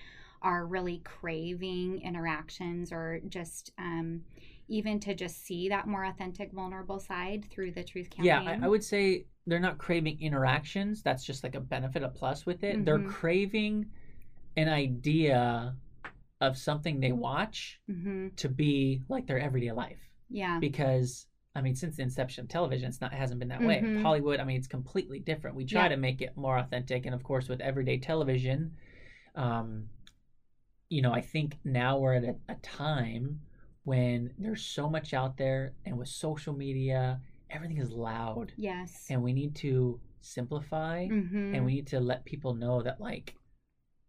are 0.40 0.64
really 0.64 1.02
craving 1.04 2.00
interactions 2.00 2.92
or 2.92 3.20
just 3.28 3.72
um, 3.78 4.22
even 4.68 4.98
to 5.00 5.14
just 5.14 5.44
see 5.44 5.68
that 5.68 5.86
more 5.86 6.04
authentic, 6.04 6.52
vulnerable 6.52 6.98
side 6.98 7.46
through 7.50 7.72
the 7.72 7.84
truth 7.84 8.10
campaign? 8.10 8.26
Yeah, 8.26 8.58
I, 8.62 8.64
I 8.64 8.68
would 8.68 8.84
say 8.84 9.26
they're 9.46 9.60
not 9.60 9.78
craving 9.78 10.20
interactions. 10.20 11.02
That's 11.02 11.24
just 11.24 11.44
like 11.44 11.54
a 11.54 11.60
benefit, 11.60 12.02
a 12.02 12.08
plus 12.08 12.46
with 12.46 12.64
it. 12.64 12.84
They're 12.84 12.98
Mhm. 12.98 13.08
craving 13.08 13.86
an 14.56 14.68
idea 14.68 15.74
of 16.40 16.56
something 16.56 17.00
they 17.00 17.12
watch 17.12 17.80
hmm 17.86 18.28
to 18.36 18.48
be 18.48 19.02
like 19.08 19.26
their 19.26 19.38
everyday 19.38 19.72
life. 19.72 20.10
Yeah. 20.28 20.58
Because 20.58 21.26
I 21.54 21.62
mean, 21.62 21.74
since 21.74 21.96
the 21.96 22.02
inception 22.02 22.42
of 22.44 22.48
television, 22.48 22.86
it's 22.88 23.00
not 23.00 23.12
it 23.14 23.16
hasn't 23.16 23.38
been 23.38 23.48
that 23.48 23.62
way. 23.62 23.80
Mhm. 23.82 24.02
Hollywood, 24.02 24.40
I 24.40 24.44
mean, 24.44 24.58
it's 24.58 24.66
completely 24.66 25.20
different. 25.20 25.56
We 25.56 25.64
try 25.64 25.84
Yeah. 25.84 25.88
to 25.88 25.96
make 25.96 26.20
it 26.20 26.36
more 26.36 26.58
authentic, 26.58 27.06
and 27.06 27.14
of 27.14 27.22
course, 27.22 27.48
with 27.48 27.60
everyday 27.62 27.96
television, 27.98 28.76
um, 29.34 29.88
you 30.90 31.00
know, 31.02 31.12
I 31.12 31.20
think 31.22 31.58
now 31.64 31.98
we're 31.98 32.14
at 32.14 32.24
a, 32.24 32.36
a 32.48 32.54
time 32.56 33.40
when 33.86 34.32
there's 34.36 34.64
so 34.64 34.90
much 34.90 35.14
out 35.14 35.36
there, 35.36 35.72
and 35.84 35.96
with 35.96 36.08
social 36.08 36.52
media, 36.52 37.20
everything 37.50 37.78
is 37.78 37.92
loud, 37.92 38.52
Yes. 38.56 39.06
and 39.10 39.22
we 39.22 39.32
need 39.32 39.54
to 39.56 40.00
simplify, 40.20 41.06
mm-hmm. 41.06 41.54
and 41.54 41.64
we 41.64 41.74
need 41.76 41.86
to 41.86 42.00
let 42.00 42.24
people 42.24 42.52
know 42.54 42.82
that 42.82 43.00
like 43.00 43.36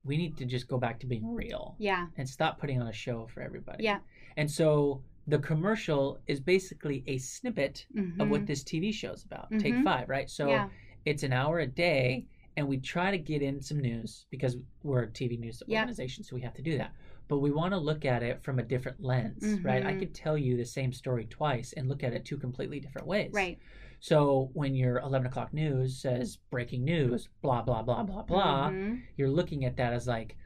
we 0.03 0.17
need 0.17 0.36
to 0.38 0.46
just 0.46 0.67
go 0.67 0.79
back 0.79 1.00
to 1.01 1.05
being 1.05 1.31
real 1.31 1.75
Yeah. 1.77 2.07
and 2.17 2.27
stop 2.27 2.60
putting 2.60 2.81
on 2.81 2.88
a 2.88 2.93
show 2.93 3.27
for 3.27 3.41
everybody. 3.41 3.84
Yeah. 3.84 4.00
And 4.36 4.50
so 4.50 5.03
the 5.27 5.38
commercial 5.38 6.19
is 6.25 6.39
basically 6.39 7.03
a 7.05 7.19
snippet 7.19 7.86
of 7.96 8.03
Mhm. 8.03 8.29
what 8.29 8.48
this 8.48 8.63
TV 8.63 8.91
show 8.91 9.12
is 9.12 9.25
about. 9.25 9.48
Take 9.60 9.75
Mhm. 9.75 9.84
five, 9.84 10.10
right? 10.10 10.27
So 10.29 10.48
yeah. 10.50 10.69
it's 11.05 11.22
an 11.22 11.34
hour 11.34 11.60
a 11.60 11.67
day, 11.67 12.25
and 12.55 12.67
we 12.67 12.77
try 12.79 13.12
to 13.12 13.19
get 13.19 13.43
in 13.43 13.62
some 13.62 13.79
news 13.79 14.25
because 14.31 14.57
we're 14.81 15.03
a 15.03 15.07
TV 15.12 15.38
news 15.38 15.62
organization, 15.62 16.24
so 16.24 16.36
we 16.36 16.41
have 16.41 16.55
to 16.55 16.63
do 16.63 16.77
that. 16.79 16.93
But 17.27 17.39
we 17.39 17.51
want 17.51 17.74
to 17.74 17.77
look 17.77 18.05
at 18.05 18.24
it 18.24 18.41
from 18.43 18.60
a 18.60 18.63
different 18.63 19.01
lens, 19.01 19.60
right? 19.63 19.86
I 19.86 19.93
Mhm. 19.93 20.00
could 20.00 20.13
tell 20.13 20.38
you 20.38 20.55
the 20.55 20.65
same 20.65 20.93
story 20.93 21.25
twice 21.25 21.74
and 21.74 21.89
look 21.89 22.03
at 22.03 22.13
it 22.13 22.24
two 22.25 22.38
completely 22.38 22.79
different 22.79 23.07
ways. 23.07 23.31
Right. 23.34 23.60
So 24.00 24.50
when 24.53 24.75
your 24.75 25.00
11 25.00 25.27
o'clock 25.27 25.53
news 25.53 25.98
says 26.00 26.38
breaking 26.50 26.86
news, 26.86 27.29
blah, 27.41 27.62
blah, 27.63 27.81
blah, 27.81 28.03
blah, 28.03 28.24
blah, 28.24 28.72
Mhm. 28.72 29.01
you're 29.17 29.29
looking 29.29 29.65
at 29.65 29.75
that 29.77 29.93
as 29.93 30.07
like 30.07 30.38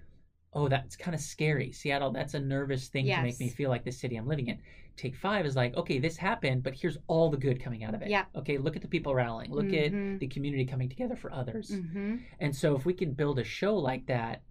oh, 0.54 0.68
that's 0.68 0.98
kind 0.98 1.16
of 1.16 1.22
scary. 1.22 1.72
Seattle, 1.72 2.12
that's 2.12 2.34
a 2.34 2.40
nervous 2.42 2.90
thing 2.90 3.06
to 3.06 3.12
make 3.24 3.40
me 3.40 3.48
feel 3.48 3.70
like 3.70 3.86
the 3.86 3.92
city 3.92 4.18
I'm 4.18 4.28
living 4.28 4.48
in. 4.48 4.60
Take 4.98 5.16
five 5.16 5.46
is 5.46 5.56
like, 5.56 5.74
okay, 5.78 5.98
this 5.98 6.18
happened, 6.18 6.62
but 6.62 6.74
here's 6.74 6.98
all 7.08 7.30
the 7.30 7.38
good 7.38 7.62
coming 7.64 7.86
out 7.86 7.94
of 7.94 8.02
it. 8.02 8.10
Yeah. 8.10 8.26
Okay, 8.36 8.58
look 8.58 8.76
at 8.76 8.82
the 8.82 8.88
people 8.90 9.16
rallying. 9.16 9.50
Look 9.50 9.70
Mhm. 9.70 10.16
at 10.16 10.20
the 10.20 10.28
community 10.28 10.66
coming 10.66 10.90
together 10.90 11.16
for 11.16 11.32
others. 11.32 11.74
hmm 11.74 12.18
And 12.40 12.54
so 12.54 12.76
if 12.76 12.86
we 12.86 12.94
can 12.94 13.14
build 13.14 13.40
a 13.40 13.46
show 13.46 13.78
like 13.78 14.08
that, 14.08 14.42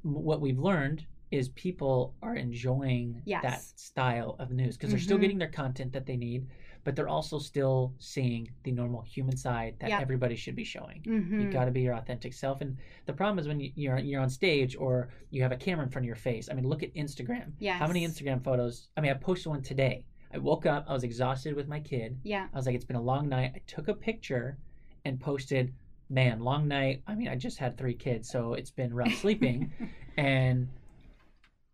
what 0.00 0.40
we've 0.40 0.58
learned 0.58 1.04
is 1.30 1.48
people 1.50 2.14
are 2.22 2.34
enjoying 2.34 3.22
Yes. 3.24 3.42
that 3.42 3.62
style 3.78 4.36
of 4.38 4.50
news 4.50 4.76
because 4.76 4.90
they're 4.90 4.98
still 4.98 5.18
Mhm. 5.18 5.22
getting 5.22 5.38
their 5.38 5.48
content 5.48 5.92
that 5.92 6.04
they 6.06 6.16
need, 6.16 6.46
but 6.82 6.96
they're 6.96 7.08
also 7.08 7.38
still 7.38 7.94
seeing 7.98 8.50
the 8.64 8.72
normal 8.72 9.02
human 9.02 9.36
side 9.36 9.76
that 9.78 9.90
Yep. 9.90 10.00
everybody 10.02 10.34
should 10.34 10.56
be 10.56 10.64
showing. 10.64 11.02
hmm 11.04 11.40
You 11.40 11.50
got 11.50 11.66
to 11.66 11.70
be 11.70 11.82
your 11.82 11.94
authentic 11.94 12.32
self. 12.32 12.60
And 12.60 12.76
the 13.06 13.12
problem 13.12 13.38
is 13.38 13.46
when 13.46 13.60
you, 13.60 13.70
you're 13.76 13.98
you're 13.98 14.20
on 14.20 14.30
stage 14.30 14.74
or 14.76 15.08
you 15.30 15.42
have 15.42 15.52
a 15.52 15.56
camera 15.56 15.84
in 15.84 15.90
front 15.90 16.04
of 16.04 16.06
your 16.06 16.16
face. 16.16 16.48
I 16.50 16.54
mean, 16.54 16.66
look 16.66 16.82
at 16.82 16.92
Instagram. 16.94 17.52
How 17.78 17.86
many 17.86 18.06
Instagram 18.06 18.42
photos? 18.42 18.88
I 18.96 19.00
mean, 19.00 19.10
I 19.12 19.14
posted 19.14 19.50
one 19.50 19.62
today. 19.62 20.04
I 20.32 20.38
woke 20.38 20.66
up. 20.66 20.86
I 20.88 20.92
was 20.92 21.04
exhausted 21.04 21.54
with 21.54 21.68
my 21.68 21.80
kid. 21.80 22.18
Yeah. 22.22 22.48
I 22.52 22.56
was 22.56 22.66
like, 22.66 22.74
it's 22.74 22.84
been 22.84 22.96
a 22.96 23.02
long 23.02 23.28
night. 23.28 23.52
I 23.54 23.60
took 23.66 23.88
a 23.88 23.94
picture 23.94 24.58
and 25.04 25.20
posted. 25.20 25.72
Man, 26.12 26.40
long 26.40 26.66
night. 26.66 27.02
I 27.06 27.14
mean, 27.14 27.28
I 27.28 27.36
just 27.36 27.58
had 27.58 27.78
three 27.78 27.94
kids, 27.94 28.28
so 28.28 28.54
it's 28.54 28.72
been 28.72 28.92
rough 28.92 29.14
sleeping, 29.14 29.70
and 30.16 30.68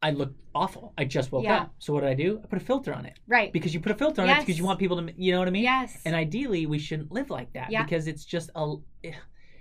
I 0.06 0.10
looked 0.20 0.38
awful. 0.54 0.84
I 0.96 1.04
just 1.04 1.28
woke 1.32 1.44
Yeah. 1.44 1.62
up. 1.62 1.74
So 1.78 1.92
what 1.92 2.00
did 2.02 2.10
I 2.10 2.14
do? 2.14 2.40
I 2.42 2.46
put 2.46 2.62
a 2.62 2.66
filter 2.70 2.92
on 2.98 3.04
it 3.10 3.16
right. 3.36 3.52
because 3.52 3.72
you 3.74 3.80
put 3.80 3.92
a 3.92 4.00
filter 4.02 4.22
on 4.22 4.28
it 4.28 4.40
because 4.40 4.58
you 4.58 4.64
want 4.64 4.78
people 4.78 4.96
to, 5.02 5.12
you 5.24 5.32
know 5.32 5.40
what 5.40 5.48
I 5.48 5.50
mean? 5.58 5.64
yes. 5.64 6.00
And 6.06 6.14
ideally, 6.14 6.62
we 6.74 6.78
shouldn't 6.78 7.10
live 7.18 7.28
like 7.38 7.50
that 7.54 7.68
Yeah. 7.70 7.82
because 7.84 8.06
it's 8.06 8.24
just 8.24 8.48
a, 8.54 8.64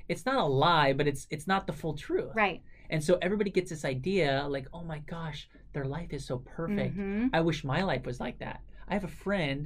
it's 0.08 0.26
not 0.30 0.36
a 0.48 0.50
lie, 0.66 0.94
but 0.94 1.06
it's 1.12 1.24
it's 1.36 1.48
not 1.54 1.62
the 1.70 1.74
full 1.82 1.96
truth. 2.08 2.32
right. 2.36 2.62
And 2.94 3.04
so 3.08 3.18
everybody 3.28 3.50
gets 3.50 3.70
this 3.72 3.84
idea 3.96 4.46
like, 4.56 4.68
oh 4.72 4.84
my 4.94 5.00
gosh, 5.16 5.40
their 5.74 5.86
life 5.98 6.12
is 6.18 6.24
so 6.32 6.36
perfect. 6.58 6.96
Mhm. 6.96 7.30
I 7.34 7.42
wish 7.42 7.64
my 7.64 7.82
life 7.92 8.06
was 8.06 8.20
like 8.26 8.38
that. 8.46 8.58
I 8.88 8.94
have 8.98 9.04
a 9.04 9.16
friend, 9.26 9.58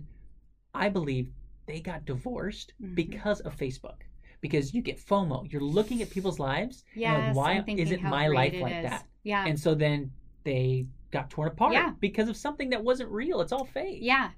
I 0.73 0.87
believe 0.97 1.25
they 1.69 1.79
got 1.91 2.05
divorced 2.05 2.69
Mhm. 2.81 2.95
because 2.95 3.39
of 3.41 3.51
Facebook. 3.63 3.99
Because 4.45 4.73
you 4.73 4.81
get 4.81 4.97
FOMO. 5.09 5.51
You're 5.51 5.69
looking 5.77 6.01
at 6.01 6.09
people's 6.09 6.39
lives. 6.39 6.85
and 6.95 7.27
like, 7.27 7.35
why 7.35 7.53
isn't 7.83 8.03
my 8.17 8.25
life 8.39 8.55
like 8.67 8.77
is. 8.83 8.85
that? 8.89 9.03
Yeah. 9.23 9.45
And 9.49 9.59
so 9.59 9.75
then 9.75 9.97
they 10.43 10.85
got 11.11 11.29
torn 11.29 11.47
apart 11.49 11.73
Yeah. 11.73 11.93
because 11.99 12.29
of 12.29 12.37
something 12.37 12.69
that 12.69 12.83
wasn't 12.83 13.09
real. 13.11 13.41
It's 13.41 13.51
all 13.51 13.65
fake. 13.65 13.99
yeah. 14.01 14.31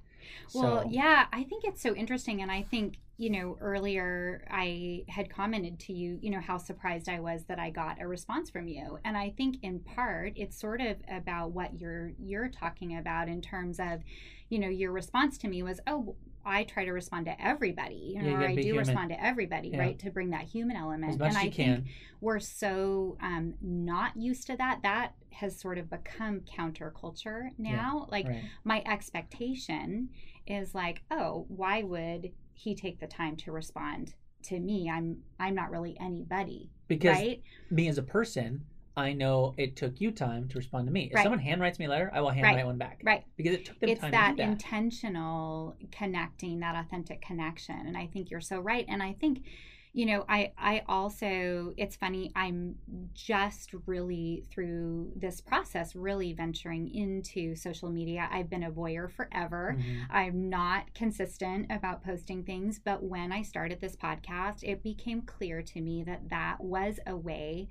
Well, 0.54 0.82
So- 0.84 0.88
yeah, 0.90 1.26
I 1.32 1.42
think 1.44 1.64
it's 1.64 1.82
so 1.82 1.94
interesting. 1.94 2.42
And 2.42 2.50
I 2.50 2.62
think, 2.62 2.98
you 3.18 3.28
know, 3.30 3.58
earlier 3.60 4.46
I 4.50 5.04
had 5.08 5.28
commented 5.30 5.78
to 5.80 5.92
you, 5.92 6.18
you 6.22 6.30
know, 6.30 6.40
how 6.40 6.58
surprised 6.58 7.08
I 7.08 7.20
was 7.20 7.44
that 7.44 7.58
I 7.58 7.70
got 7.70 8.00
a 8.00 8.06
response 8.06 8.48
from 8.48 8.68
you. 8.68 8.98
And 9.04 9.16
I 9.16 9.30
think 9.30 9.58
in 9.62 9.80
part 9.80 10.32
it's 10.36 10.58
sort 10.58 10.80
of 10.80 10.96
about 11.08 11.52
what 11.52 11.78
you're 11.80 12.12
you're 12.18 12.48
talking 12.48 12.96
about 12.96 13.28
in 13.28 13.40
terms 13.42 13.78
of, 13.80 14.02
you 14.48 14.58
know, 14.58 14.68
your 14.68 14.92
response 14.92 15.36
to 15.38 15.48
me 15.48 15.62
was, 15.62 15.80
oh, 15.86 16.16
I 16.44 16.64
try 16.64 16.84
to 16.84 16.92
respond 16.92 17.26
to 17.26 17.44
everybody, 17.44 17.94
you 17.94 18.14
Yeah, 18.14 18.22
know, 18.22 18.28
you 18.30 18.36
or 18.36 18.48
I 18.48 18.54
do 18.54 18.62
human. 18.62 18.78
respond 18.86 19.10
to 19.10 19.24
everybody, 19.24 19.68
Yeah. 19.68 19.78
right? 19.80 19.98
To 20.00 20.10
bring 20.10 20.30
that 20.30 20.42
human 20.44 20.76
element. 20.76 21.20
And 21.20 21.36
I 21.36 21.44
you 21.44 21.50
think 21.52 21.86
we're 22.20 22.40
so 22.40 23.16
um, 23.20 23.54
not 23.60 24.16
used 24.16 24.46
to 24.48 24.56
that. 24.56 24.80
That 24.82 25.14
has 25.30 25.58
sort 25.58 25.78
of 25.78 25.88
become 25.90 26.40
counterculture 26.40 27.50
now. 27.58 28.06
Like 28.10 28.26
right. 28.28 28.42
my 28.64 28.82
expectation 28.86 30.08
is 30.46 30.74
like, 30.74 31.02
oh, 31.10 31.46
why 31.48 31.82
would 31.82 32.30
he 32.54 32.74
take 32.74 33.00
the 33.00 33.06
time 33.06 33.36
to 33.36 33.52
respond 33.52 34.14
to 34.44 34.58
me? 34.58 34.90
I'm 34.90 35.18
I'm 35.38 35.54
not 35.54 35.70
really 35.70 35.96
anybody, 36.00 36.70
Because 36.88 37.16
right? 37.18 37.42
me 37.70 37.88
as 37.88 37.98
a 37.98 38.02
person, 38.02 38.64
I 38.96 39.12
know 39.14 39.54
it 39.56 39.76
took 39.76 40.00
you 40.00 40.10
time 40.10 40.48
to 40.48 40.58
respond 40.58 40.86
to 40.86 40.92
me. 40.92 41.04
If 41.06 41.14
Right. 41.14 41.22
someone 41.22 41.40
handwrites 41.40 41.78
me 41.78 41.86
a 41.86 41.88
letter, 41.88 42.10
I 42.12 42.20
will 42.20 42.30
handwrite 42.30 42.56
Right. 42.56 42.66
one 42.66 42.78
back. 42.78 43.00
Right. 43.02 43.24
Because 43.36 43.54
it 43.54 43.64
took 43.64 43.78
them 43.80 43.88
It's 43.90 44.00
time 44.00 44.10
that, 44.10 44.30
to 44.32 44.36
do 44.36 44.42
that. 44.42 44.52
intentional 44.52 45.76
connecting, 45.90 46.60
that 46.60 46.74
authentic 46.74 47.22
connection, 47.22 47.86
and 47.86 47.96
I 47.96 48.06
think 48.06 48.30
you're 48.30 48.40
so 48.42 48.60
right. 48.60 48.84
And 48.88 49.02
I 49.02 49.14
think, 49.14 49.46
you 49.94 50.04
know, 50.06 50.24
I 50.28 50.52
I 50.58 50.82
also 50.88 51.72
it's 51.78 51.96
funny. 51.96 52.32
I'm 52.36 52.76
just 53.14 53.74
really 53.86 54.44
through 54.50 55.12
this 55.16 55.40
process, 55.40 55.94
really 55.96 56.34
venturing 56.34 56.94
into 56.94 57.54
social 57.54 57.88
media. 57.90 58.28
I've 58.30 58.50
been 58.50 58.62
a 58.62 58.70
voyeur 58.70 59.10
forever. 59.10 59.74
Mhm. 59.78 60.06
I'm 60.10 60.48
not 60.50 60.92
consistent 60.94 61.66
about 61.70 62.02
posting 62.04 62.42
things, 62.44 62.78
but 62.78 63.02
when 63.02 63.32
I 63.32 63.40
started 63.42 63.80
this 63.80 63.96
podcast, 63.96 64.62
it 64.64 64.82
became 64.82 65.22
clear 65.22 65.62
to 65.62 65.80
me 65.80 66.02
that 66.04 66.28
that 66.28 66.62
was 66.62 67.00
a 67.06 67.16
way 67.16 67.68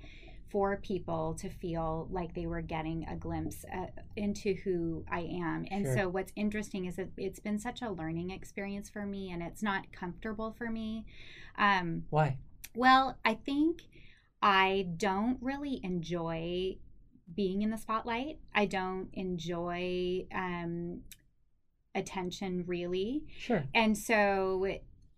for 0.52 0.76
people 0.76 1.34
to 1.40 1.48
feel 1.48 2.06
like 2.10 2.34
they 2.34 2.44
were 2.44 2.60
getting 2.60 3.06
a 3.08 3.16
glimpse 3.16 3.64
uh, 3.74 3.86
into 4.16 4.54
who 4.62 5.02
I 5.10 5.20
am. 5.20 5.66
And 5.70 5.86
Sure. 5.86 5.96
so, 5.96 6.08
what's 6.10 6.30
interesting 6.36 6.84
is 6.84 6.96
that 6.96 7.08
it's 7.16 7.40
been 7.40 7.58
such 7.58 7.80
a 7.80 7.90
learning 7.90 8.30
experience 8.30 8.90
for 8.90 9.06
me, 9.06 9.30
and 9.32 9.42
it's 9.42 9.62
not 9.62 9.90
comfortable 9.92 10.52
for 10.52 10.70
me. 10.70 11.06
Um, 11.56 12.04
Why? 12.10 12.36
well, 12.74 13.18
I 13.24 13.34
think 13.34 13.80
I 14.42 14.88
don't 14.98 15.38
really 15.40 15.80
enjoy 15.82 16.76
being 17.34 17.62
in 17.62 17.70
the 17.70 17.78
spotlight. 17.78 18.38
I 18.54 18.66
don't 18.66 19.08
enjoy 19.14 20.26
um, 20.34 21.00
attention 21.94 22.64
really. 22.66 23.24
Sure. 23.38 23.64
And 23.74 23.96
so 23.96 24.66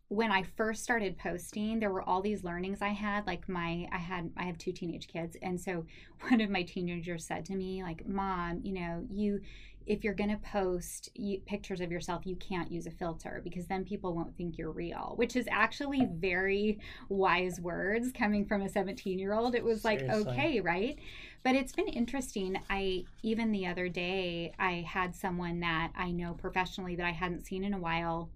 when 0.08 0.30
I 0.30 0.42
first 0.42 0.82
started 0.82 1.18
posting, 1.18 1.80
there 1.80 1.90
were 1.90 2.02
all 2.02 2.20
these 2.20 2.44
learnings 2.44 2.82
I 2.82 2.90
had. 2.90 3.26
Like 3.26 3.48
my, 3.48 3.88
I 3.92 3.98
had, 3.98 4.30
I 4.36 4.44
have 4.44 4.58
two 4.58 4.72
teenage 4.72 5.08
kids, 5.08 5.36
and 5.42 5.60
so 5.60 5.86
one 6.28 6.40
of 6.40 6.50
my 6.50 6.62
teenagers 6.62 7.24
said 7.26 7.44
to 7.46 7.54
me, 7.54 7.82
like, 7.82 8.06
"Mom, 8.06 8.60
you 8.62 8.72
know, 8.72 9.04
you." 9.10 9.40
If 9.86 10.02
you're 10.02 10.14
to 10.14 10.38
post 10.38 11.10
you, 11.14 11.40
pictures 11.40 11.82
of 11.82 11.92
yourself, 11.92 12.24
you 12.24 12.36
can't 12.36 12.72
use 12.72 12.86
a 12.86 12.90
filter 12.90 13.42
because 13.44 13.66
then 13.66 13.84
people 13.84 14.14
won't 14.14 14.34
think 14.34 14.56
you're 14.56 14.70
real, 14.70 15.12
which 15.16 15.36
is 15.36 15.46
actually 15.50 16.08
very 16.10 16.78
wise 17.10 17.60
words 17.60 18.10
coming 18.10 18.46
from 18.46 18.62
a 18.62 18.68
17 18.70 19.18
year 19.18 19.34
old. 19.34 19.54
It 19.54 19.62
was 19.62 19.84
like, 19.84 20.00
Seriously. 20.00 20.32
okay, 20.32 20.60
right? 20.60 20.98
But 21.42 21.54
it's 21.54 21.72
been 21.72 21.88
interesting. 21.88 22.58
I 22.70 23.04
even 23.22 23.52
the 23.52 23.66
other 23.66 23.90
day, 23.90 24.54
I 24.58 24.86
had 24.88 25.14
someone 25.14 25.60
that 25.60 25.92
I 25.94 26.12
know 26.12 26.32
professionally 26.32 26.96
that 26.96 27.04
I 27.04 27.12
hadn't 27.12 27.44
seen 27.44 27.62
in 27.62 27.74
a 27.74 27.78
while. 27.78 28.30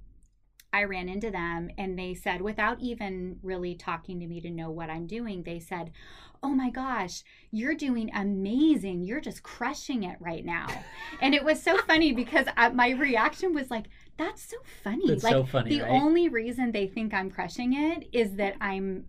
I 0.72 0.84
ran 0.84 1.08
into 1.08 1.30
them 1.30 1.70
and 1.78 1.98
they 1.98 2.14
said, 2.14 2.42
without 2.42 2.80
even 2.80 3.38
really 3.42 3.74
talking 3.74 4.20
to 4.20 4.26
me 4.26 4.40
to 4.40 4.50
know 4.50 4.70
what 4.70 4.90
I'm 4.90 5.06
doing, 5.06 5.42
they 5.42 5.60
said, 5.60 5.92
Oh 6.40 6.50
my 6.50 6.70
gosh, 6.70 7.24
you're 7.50 7.74
doing 7.74 8.10
amazing. 8.14 9.02
You're 9.02 9.20
just 9.20 9.42
crushing 9.42 10.04
it 10.04 10.16
right 10.20 10.44
now. 10.44 10.68
and 11.20 11.34
it 11.34 11.42
was 11.42 11.60
so 11.60 11.76
funny 11.78 12.12
because 12.12 12.46
I, 12.56 12.68
my 12.68 12.90
reaction 12.90 13.54
was 13.54 13.70
like, 13.70 13.86
That's 14.18 14.42
so 14.42 14.56
funny. 14.84 15.08
That's 15.08 15.24
like, 15.24 15.32
so 15.32 15.44
funny, 15.44 15.70
the 15.70 15.82
right? 15.82 15.90
only 15.90 16.28
reason 16.28 16.70
they 16.70 16.86
think 16.86 17.14
I'm 17.14 17.30
crushing 17.30 17.72
it 17.74 18.08
is 18.12 18.36
that 18.36 18.54
I'm 18.60 19.06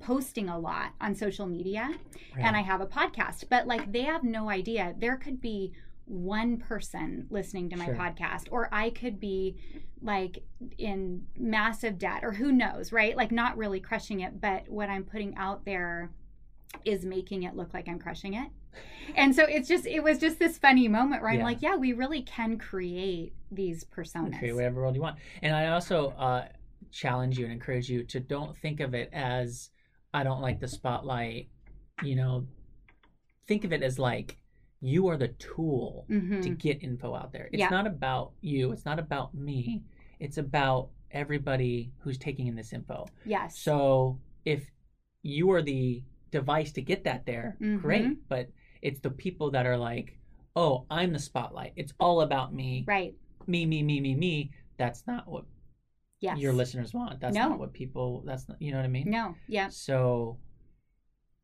posting 0.00 0.48
a 0.48 0.58
lot 0.58 0.92
on 1.00 1.14
social 1.14 1.46
media 1.46 1.90
and 2.38 2.54
I 2.54 2.60
have 2.60 2.80
a 2.80 2.86
podcast. 2.86 3.44
But 3.48 3.66
like 3.66 3.92
they 3.92 4.02
have 4.02 4.22
no 4.22 4.50
idea. 4.50 4.94
There 4.98 5.16
could 5.16 5.40
be 5.40 5.72
one 6.06 6.56
person 6.56 7.26
listening 7.30 7.68
to 7.70 7.76
my 7.76 7.86
Sure. 7.86 7.94
podcast, 7.96 8.44
or 8.50 8.68
I 8.72 8.90
could 8.90 9.18
be 9.20 9.56
like 10.00 10.44
in 10.78 11.26
massive 11.36 11.98
debt, 11.98 12.20
or 12.22 12.32
who 12.32 12.52
knows, 12.52 12.92
right? 12.92 13.16
Like 13.16 13.32
not 13.32 13.56
really 13.56 13.80
crushing 13.80 14.20
it, 14.20 14.40
but 14.40 14.68
what 14.68 14.88
I'm 14.88 15.04
putting 15.04 15.34
out 15.36 15.64
there 15.64 16.10
is 16.84 17.04
making 17.04 17.42
it 17.42 17.56
look 17.56 17.74
like 17.74 17.88
I'm 17.88 17.98
crushing 17.98 18.34
it. 18.34 18.48
And 19.16 19.34
so 19.34 19.44
it's 19.44 19.68
just, 19.68 19.86
it 19.86 20.02
was 20.02 20.18
just 20.18 20.38
this 20.38 20.58
funny 20.58 20.88
moment 20.88 21.22
where 21.22 21.30
I'm 21.30 21.38
Yeah. 21.38 21.44
like, 21.44 21.62
yeah, 21.62 21.76
we 21.76 21.92
really 21.94 22.22
can 22.22 22.58
create 22.58 23.32
these 23.50 23.84
personas. 23.84 24.38
create 24.38 24.52
whatever 24.54 24.82
world 24.82 24.94
you 24.96 25.00
want. 25.00 25.16
And 25.42 25.54
I 25.56 25.68
also 25.68 26.08
uh, 26.10 26.48
challenge 26.90 27.38
you 27.38 27.44
and 27.44 27.52
encourage 27.54 27.88
you 27.88 28.02
to 28.04 28.20
don't 28.20 28.54
think 28.58 28.80
of 28.80 28.94
it 28.94 29.08
as 29.14 29.70
I 30.12 30.24
don't 30.24 30.42
like 30.42 30.60
the 30.60 30.68
spotlight. 30.68 31.48
You 32.02 32.16
know, 32.16 32.46
think 33.46 33.64
of 33.64 33.72
it 33.72 33.82
as 33.82 33.98
like 33.98 34.36
you 34.80 35.08
are 35.08 35.16
the 35.16 35.28
tool 35.28 36.04
Mhm. 36.08 36.42
to 36.42 36.50
get 36.50 36.82
info 36.82 37.14
out 37.14 37.32
there. 37.32 37.46
It's 37.52 37.60
Yeah. 37.60 37.68
not 37.70 37.86
about 37.86 38.32
you. 38.40 38.72
It's 38.72 38.84
not 38.84 38.98
about 38.98 39.34
me. 39.34 39.82
It's 40.20 40.38
about 40.38 40.90
everybody 41.10 41.92
who's 41.98 42.18
taking 42.18 42.46
in 42.46 42.54
this 42.54 42.72
info. 42.72 43.06
Yes. 43.24 43.58
So 43.58 44.18
if 44.44 44.70
you 45.22 45.50
are 45.50 45.62
the 45.62 46.02
device 46.30 46.72
to 46.72 46.82
get 46.82 47.04
that 47.04 47.24
there, 47.26 47.56
Mhm. 47.60 47.80
great. 47.80 48.28
But 48.28 48.50
it's 48.82 49.00
the 49.00 49.10
people 49.10 49.50
that 49.52 49.66
are 49.66 49.76
like, 49.78 50.18
oh, 50.54 50.84
I'm 50.90 51.12
the 51.12 51.18
spotlight. 51.18 51.72
It's 51.76 51.92
all 51.98 52.20
about 52.20 52.52
me 52.54 52.84
right. 52.86 53.14
me, 53.46 53.64
me, 53.64 53.82
me, 53.82 54.00
me, 54.00 54.14
me, 54.14 54.50
that's 54.76 55.06
not 55.06 55.26
what 55.28 55.44
Yes. 56.20 56.38
your 56.38 56.52
listeners 56.52 56.92
want. 56.92 57.20
That's 57.20 57.34
No. 57.36 57.50
not 57.50 57.58
what 57.58 57.72
people. 57.72 58.22
That's 58.22 58.48
not. 58.48 58.60
You 58.60 58.72
know 58.72 58.78
what 58.78 58.84
I 58.86 58.88
mean? 58.88 59.08
No. 59.10 59.34
Yeah. 59.48 59.68
So 59.68 60.38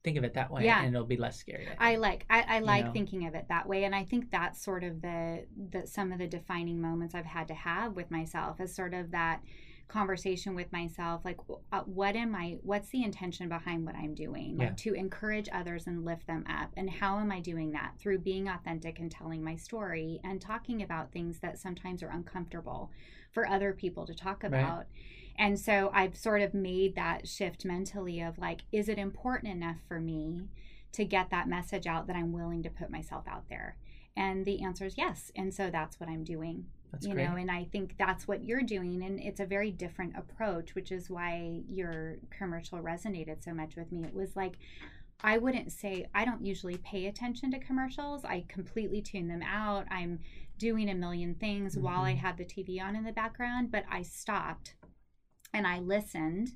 think 0.05 0.17
of 0.17 0.25
it 0.25 0.35
that 0.35 0.51
way, 0.51 0.65
Yeah. 0.65 0.83
and 0.83 0.95
it'll 0.95 1.07
be 1.07 1.17
less 1.17 1.37
scary. 1.39 1.67
I 1.79 1.91
think. 1.91 2.01
like 2.03 2.27
I, 2.29 2.43
I 2.43 2.59
You 2.59 2.65
like 2.65 2.85
know? 2.87 2.93
thinking 2.93 3.27
of 3.27 3.35
it 3.35 3.47
that 3.49 3.69
way, 3.69 3.85
and 3.85 3.95
I 3.95 4.05
think 4.05 4.31
that's 4.31 4.63
sort 4.63 4.85
of 4.85 5.01
the 5.03 5.47
the 5.71 5.87
some 5.87 6.13
of 6.13 6.19
the 6.19 6.27
defining 6.27 6.81
moments 6.81 7.15
I've 7.15 7.25
had 7.27 7.49
to 7.49 7.55
have 7.55 7.95
with 7.95 8.11
myself 8.11 8.61
is 8.61 8.75
sort 8.75 8.95
of 8.95 9.11
that 9.13 9.43
conversation 9.89 10.55
with 10.55 10.73
myself 10.73 11.23
like 11.23 11.37
uh, 11.71 11.81
what 11.83 12.17
am 12.17 12.35
i 12.35 12.57
what's 12.63 12.89
the 12.91 13.03
intention 13.05 13.47
behind 13.47 13.85
what 13.85 13.95
i'm 13.95 14.15
doing 14.15 14.57
Yeah. 14.59 14.67
like 14.69 14.77
to 14.79 14.95
encourage 14.95 15.51
others 15.53 15.87
and 15.87 16.03
lift 16.03 16.27
them 16.27 16.45
up 16.49 16.71
and 16.79 16.89
how 16.89 17.19
am 17.19 17.31
i 17.31 17.41
doing 17.41 17.73
that 17.73 17.93
through 17.99 18.21
being 18.21 18.49
authentic 18.49 19.01
and 19.01 19.11
telling 19.11 19.45
my 19.45 19.55
story 19.57 20.19
and 20.25 20.41
talking 20.41 20.81
about 20.83 21.13
things 21.13 21.41
that 21.41 21.59
sometimes 21.59 22.03
are 22.03 22.09
uncomfortable 22.09 22.91
for 23.33 23.47
other 23.47 23.75
people 23.75 24.07
to 24.07 24.15
talk 24.15 24.43
Right. 24.45 24.87
And 25.39 25.59
so 25.59 25.91
i've 25.95 26.17
sort 26.17 26.43
of 26.43 26.55
made 26.55 26.95
that 26.95 27.27
shift 27.27 27.65
mentally 27.65 28.21
of 28.21 28.39
like 28.39 28.63
is 28.73 28.89
it 28.89 28.99
important 28.99 29.53
enough 29.53 29.79
for 29.89 30.01
me 30.01 30.49
to 30.93 31.05
get 31.05 31.31
that 31.31 31.49
message 31.49 31.87
out 31.87 32.07
that 32.07 32.17
i'm 32.17 32.33
willing 32.33 32.63
to 32.63 32.71
put 32.71 32.91
myself 32.91 33.25
out 33.27 33.49
there? 33.49 33.77
And 34.17 34.45
the 34.45 34.63
answer 34.63 34.85
is 34.85 34.99
yes. 34.99 35.33
And 35.37 35.53
so 35.55 35.71
that's 35.71 35.99
what 35.99 36.09
i'm 36.09 36.25
doing 36.25 36.67
That's 36.91 37.07
you 37.07 37.15
great. 37.15 37.29
know 37.29 37.37
and 37.37 37.51
i 37.51 37.67
think 37.73 37.95
that's 37.99 38.29
what 38.29 38.45
you're 38.45 38.63
doing. 38.63 39.03
And 39.03 39.19
it's 39.21 39.41
a 39.41 39.47
very 39.47 39.71
different 39.71 40.17
approach 40.17 40.75
which 40.75 40.93
is 40.93 41.11
why 41.11 41.63
your 41.69 42.17
commercial 42.31 42.79
resonated 42.79 43.43
so 43.43 43.55
much 43.55 43.77
with 43.77 43.91
me. 43.91 44.05
It 44.05 44.15
was 44.15 44.37
like 44.37 44.59
i 45.25 45.39
wouldn't 45.39 45.73
say 45.73 46.07
i 46.15 46.25
don't 46.25 46.45
usually 46.45 46.77
pay 46.79 47.07
attention 47.07 47.51
to 47.53 47.59
commercials. 47.59 48.25
I 48.25 48.45
completely 48.49 49.01
tune 49.01 49.29
them 49.29 49.43
out. 49.43 49.87
I'm 49.91 50.21
doing 50.59 50.91
a 50.91 50.95
million 50.95 51.35
things 51.35 51.77
while 51.77 52.03
i 52.03 52.13
mm-hmm. 52.13 52.25
have 52.25 52.37
the 52.37 52.45
tv 52.45 52.81
on 52.81 52.95
in 52.95 53.03
the 53.03 53.11
background 53.11 53.73
but 53.73 53.85
i 53.91 54.01
stopped 54.01 54.75
and 55.53 55.67
i 55.67 55.79
listened 55.81 56.53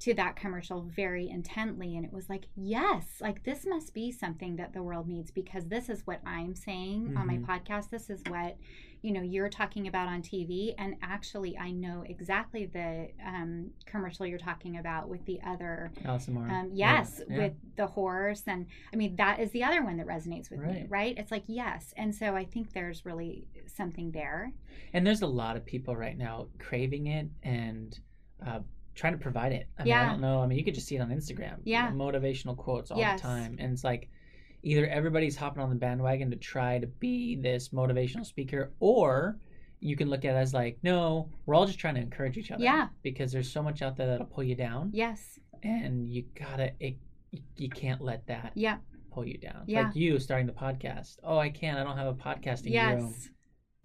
to 0.00 0.14
that 0.14 0.36
commercial 0.36 0.82
very 0.82 1.28
intently 1.28 1.96
and 1.96 2.04
it 2.04 2.12
was 2.12 2.28
like 2.28 2.44
yes 2.54 3.04
like 3.20 3.42
this 3.42 3.66
must 3.66 3.92
be 3.92 4.12
something 4.12 4.54
that 4.56 4.72
the 4.72 4.82
world 4.82 5.08
needs 5.08 5.30
because 5.32 5.66
this 5.66 5.88
is 5.88 6.06
what 6.06 6.20
i'm 6.24 6.54
saying 6.54 7.14
on 7.16 7.26
my 7.26 7.36
Mhm. 7.36 7.44
podcast. 7.46 7.90
This 7.90 8.08
is 8.08 8.22
what 8.28 8.56
you 9.02 9.12
know 9.12 9.22
you're 9.22 9.48
talking 9.48 9.86
about 9.88 10.06
on 10.08 10.22
tv 10.22 10.74
and 10.78 10.94
actually 11.02 11.56
i 11.58 11.70
know 11.72 12.04
exactly 12.08 12.66
the 12.66 13.08
um, 13.26 13.70
commercial 13.86 14.24
you're 14.26 14.38
talking 14.38 14.76
about 14.78 15.08
with 15.08 15.24
the 15.24 15.40
other 15.44 15.90
um, 16.50 16.70
yes 16.72 17.20
yeah. 17.28 17.36
with 17.38 17.52
the 17.76 17.86
horse. 17.88 18.44
And 18.46 18.66
i 18.92 18.96
mean 18.96 19.16
that 19.16 19.40
is 19.40 19.50
the 19.50 19.64
other 19.64 19.82
one 19.82 19.96
that 19.96 20.06
resonates 20.06 20.48
with 20.50 20.60
me 20.60 20.66
Right. 20.82 20.86
right? 20.90 21.18
It's 21.18 21.32
like 21.32 21.44
yes. 21.48 21.92
And 21.96 22.14
so 22.14 22.36
i 22.36 22.44
think 22.44 22.72
there's 22.72 23.04
really 23.04 23.48
something 23.66 24.12
there. 24.12 24.52
And 24.92 25.04
there's 25.04 25.22
a 25.22 25.26
lot 25.26 25.56
of 25.56 25.64
people 25.66 25.96
right 25.96 26.16
now 26.16 26.46
craving 26.60 27.08
it 27.08 27.28
and 27.42 27.98
uh, 28.46 28.60
trying 28.94 29.12
to 29.12 29.18
provide 29.18 29.52
it. 29.52 29.68
I 29.78 29.84
mean, 29.84 29.92
I 29.92 30.06
don't 30.06 30.20
know. 30.20 30.40
I 30.40 30.46
mean, 30.46 30.58
you 30.58 30.64
could 30.64 30.74
just 30.74 30.86
see 30.88 30.96
it 30.96 31.00
on 31.00 31.10
Instagram. 31.10 31.58
you 31.64 31.72
Yeah. 31.72 31.90
know, 31.90 31.96
motivational 32.04 32.56
quotes 32.56 32.90
all 32.90 32.98
Yes. 32.98 33.20
the 33.20 33.26
time. 33.28 33.56
And 33.58 33.72
it's 33.72 33.84
like 33.84 34.08
either 34.62 34.86
everybody's 34.88 35.36
hopping 35.36 35.62
on 35.62 35.70
the 35.70 35.76
bandwagon 35.76 36.30
to 36.30 36.36
try 36.36 36.78
to 36.78 36.86
be 36.86 37.36
this 37.36 37.68
motivational 37.68 38.26
speaker, 38.26 38.72
or 38.80 39.38
you 39.80 39.94
can 39.96 40.08
look 40.08 40.24
at 40.24 40.34
it 40.34 40.38
as 40.38 40.52
like, 40.52 40.78
no, 40.82 41.28
we're 41.46 41.54
all 41.54 41.64
just 41.66 41.78
trying 41.78 41.94
to 41.94 42.00
encourage 42.00 42.36
each 42.36 42.50
other. 42.50 42.64
Yeah. 42.64 42.88
Because 43.02 43.30
there's 43.30 43.50
so 43.50 43.62
much 43.62 43.82
out 43.82 43.96
there 43.96 44.08
that'll 44.08 44.26
pull 44.26 44.42
you 44.44 44.56
down. 44.56 44.90
yes 44.92 45.38
And 45.62 46.08
you 46.12 46.24
gotta, 46.34 46.72
it, 46.80 46.96
you- 47.30 47.42
you 47.56 47.68
can't 47.68 48.00
let 48.00 48.26
that 48.26 48.52
yeah 48.54 48.78
pull 49.12 49.26
you 49.26 49.38
down. 49.38 49.62
Yeah. 49.66 49.82
Like 49.82 49.96
you 49.96 50.18
starting 50.18 50.46
the 50.46 50.52
podcast. 50.52 51.18
Oh, 51.22 51.38
I 51.38 51.50
can't. 51.50 51.78
I 51.78 51.84
don't 51.84 51.96
have 51.96 52.06
a 52.08 52.14
podcasting 52.14 52.72
room. 52.96 53.14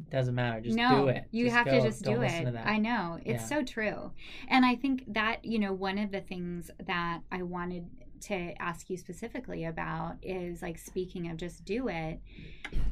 Doesn't 0.09 0.35
matter. 0.35 0.61
Just 0.61 0.75
no, 0.77 1.03
do 1.03 1.07
it. 1.09 1.25
You 1.31 1.45
Just 1.45 1.55
have 1.55 1.65
go. 1.65 1.71
to 1.71 1.81
just 1.81 2.03
Don't 2.03 2.15
do 2.15 2.21
it. 2.23 2.55
I 2.65 2.77
know. 2.77 3.19
It's 3.25 3.41
Yeah. 3.43 3.47
so 3.47 3.63
true. 3.63 4.11
And 4.47 4.65
I 4.65 4.75
think 4.75 5.05
that, 5.13 5.43
you 5.45 5.59
know, 5.59 5.73
one 5.73 5.97
of 5.97 6.11
the 6.11 6.21
things 6.21 6.69
that 6.85 7.21
I 7.31 7.43
wanted 7.43 7.89
to 8.21 8.53
ask 8.61 8.89
you 8.89 8.97
specifically 8.97 9.65
about 9.65 10.15
is 10.21 10.61
like 10.61 10.77
speaking 10.77 11.29
of 11.29 11.37
just 11.37 11.65
do 11.65 11.89
it. 11.89 12.21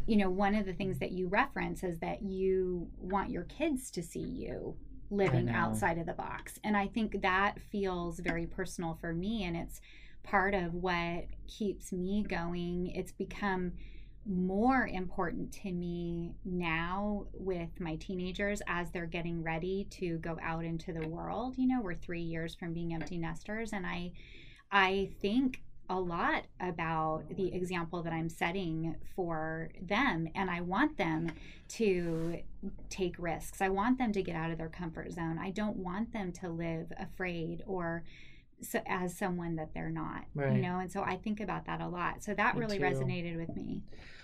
You 0.05 0.17
know, 0.17 0.29
one 0.29 0.55
of 0.55 0.65
the 0.65 0.73
things 0.73 0.99
that 0.99 1.11
you 1.11 1.27
reference 1.27 1.83
is 1.83 1.99
that 1.99 2.21
you 2.21 2.89
want 2.97 3.29
your 3.29 3.43
kids 3.43 3.91
to 3.91 4.03
see 4.03 4.19
you 4.19 4.75
living 5.09 5.49
outside 5.49 5.97
of 5.97 6.05
the 6.05 6.13
box. 6.13 6.59
And 6.63 6.75
I 6.75 6.87
think 6.87 7.21
that 7.21 7.59
feels 7.71 8.19
very 8.19 8.45
personal 8.45 8.97
for 8.99 9.13
me 9.13 9.43
and 9.43 9.55
it's 9.57 9.81
part 10.23 10.53
of 10.53 10.73
what 10.73 11.25
keeps 11.47 11.91
me 11.91 12.23
going. 12.27 12.87
It's 12.87 13.11
become 13.11 13.73
more 14.25 14.87
important 14.87 15.51
to 15.51 15.71
me 15.71 16.35
now 16.45 17.25
with 17.33 17.79
my 17.79 17.95
teenagers 17.95 18.61
as 18.67 18.91
they're 18.91 19.05
getting 19.05 19.41
ready 19.41 19.87
to 19.89 20.17
go 20.19 20.37
out 20.43 20.63
into 20.63 20.93
the 20.93 21.07
world 21.07 21.55
you 21.57 21.67
know 21.67 21.81
we're 21.81 21.95
3 21.95 22.21
years 22.21 22.53
from 22.53 22.73
being 22.73 22.93
empty 22.93 23.17
nesters 23.17 23.73
and 23.73 23.85
i 23.85 24.11
i 24.71 25.09
think 25.21 25.61
a 25.91 25.99
lot 25.99 26.45
about 26.61 27.23
the 27.35 27.53
example 27.53 28.01
that 28.01 28.13
I'm 28.13 28.29
setting 28.29 28.95
for 29.13 29.69
them 29.81 30.29
and 30.35 30.49
I 30.49 30.61
want 30.61 30.97
them 30.97 31.29
to 31.69 32.39
take 32.89 33.15
risks. 33.19 33.61
I 33.61 33.67
want 33.67 33.97
them 33.97 34.13
to 34.13 34.23
get 34.23 34.37
out 34.37 34.51
of 34.51 34.57
their 34.57 34.69
comfort 34.69 35.11
zone. 35.11 35.37
I 35.37 35.51
don't 35.51 35.75
want 35.75 36.13
them 36.13 36.31
to 36.33 36.47
live 36.47 36.93
afraid 36.97 37.63
or 37.67 38.03
so, 38.61 38.79
as 38.87 39.17
someone 39.17 39.55
that 39.55 39.73
they're 39.73 39.89
not, 39.89 40.25
Right. 40.35 40.53
you 40.55 40.61
know. 40.61 40.79
And 40.79 40.91
so 40.91 41.01
I 41.01 41.17
think 41.17 41.39
about 41.39 41.65
that 41.65 41.81
a 41.81 41.87
lot. 41.87 42.23
So 42.23 42.33
that 42.33 42.55
Me 42.55 42.61
really 42.61 42.77
too. 42.77 42.83
resonated 42.83 43.37
with 43.37 43.55
me. 43.55 43.81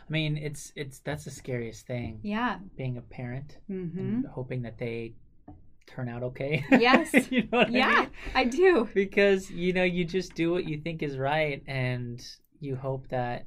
I 0.07 0.11
mean, 0.11 0.37
it's 0.37 0.71
it's 0.75 0.99
that's 0.99 1.25
the 1.25 1.31
scariest 1.31 1.85
thing. 1.87 2.19
Yeah. 2.23 2.59
Being 2.77 2.97
a 2.97 3.01
parent 3.01 3.57
Mm-hmm. 3.69 3.99
and 3.99 4.25
hoping 4.27 4.61
that 4.63 4.77
they 4.77 5.13
turn 5.85 6.07
out 6.09 6.23
okay. 6.23 6.63
Yes. 6.71 7.13
you 7.31 7.43
know 7.43 7.57
what 7.59 7.67
I 7.67 7.71
Yeah, 7.71 7.99
mean? 8.01 8.09
I 8.35 8.43
do. 8.45 8.89
Because 8.93 9.49
you 9.51 9.73
know 9.73 9.83
you 9.83 10.05
just 10.05 10.33
do 10.35 10.51
what 10.51 10.65
you 10.67 10.77
think 10.81 11.01
is 11.03 11.17
right, 11.17 11.61
and 11.67 12.25
you 12.59 12.75
hope 12.75 13.07
that 13.09 13.45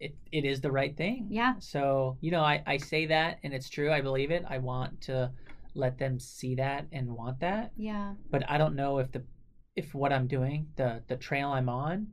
it 0.00 0.14
it 0.32 0.44
is 0.44 0.60
the 0.60 0.70
right 0.70 0.96
thing. 0.96 1.26
Yeah. 1.30 1.54
So 1.58 2.16
you 2.20 2.30
know, 2.30 2.42
I 2.42 2.62
I 2.66 2.76
say 2.76 3.06
that, 3.06 3.38
and 3.42 3.52
it's 3.54 3.68
true. 3.68 3.90
I 3.90 4.00
believe 4.00 4.30
it. 4.30 4.44
I 4.48 4.58
want 4.58 5.00
to 5.02 5.30
let 5.74 5.98
them 5.98 6.18
see 6.18 6.54
that 6.54 6.86
and 6.92 7.12
want 7.14 7.40
that, 7.40 7.70
Yeah. 7.76 8.14
but 8.30 8.42
I 8.50 8.56
don't 8.56 8.76
know 8.76 8.98
if 8.98 9.12
the 9.12 9.22
if 9.76 9.94
what 9.94 10.12
I'm 10.12 10.26
doing, 10.26 10.68
the 10.76 11.02
the 11.06 11.16
trail 11.16 11.50
I'm 11.50 11.68
on, 11.68 12.08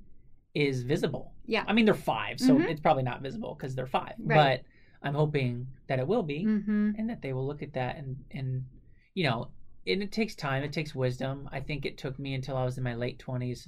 is 0.53 0.83
visible. 0.83 1.33
Yeah. 1.45 1.63
I 1.67 1.73
mean, 1.73 1.85
they're 1.85 1.93
five, 1.95 2.39
so 2.39 2.55
Mhm. 2.55 2.69
it's 2.69 2.79
probably 2.81 3.03
not 3.03 3.21
visible 3.21 3.55
because 3.55 3.73
they're 3.75 3.87
five. 3.87 4.13
Right. 4.19 4.61
But 5.01 5.07
I'm 5.07 5.15
hoping 5.15 5.67
that 5.87 5.99
it 5.99 6.07
will 6.07 6.23
be, 6.23 6.45
Mm-hmm. 6.45 6.91
and 6.97 7.09
that 7.09 7.21
they 7.21 7.33
will 7.33 7.45
look 7.47 7.61
at 7.63 7.73
that 7.73 7.97
and 7.97 8.23
and 8.31 8.65
you 9.13 9.23
know, 9.25 9.49
and 9.87 10.01
it 10.03 10.11
takes 10.11 10.35
time. 10.35 10.63
It 10.63 10.71
takes 10.73 10.93
wisdom. 10.95 11.49
I 11.51 11.59
think 11.59 11.85
it 11.85 11.97
took 11.97 12.17
me 12.19 12.33
until 12.33 12.55
I 12.57 12.63
was 12.65 12.77
in 12.77 12.83
my 12.83 12.95
late 12.95 13.19
twenties 13.19 13.67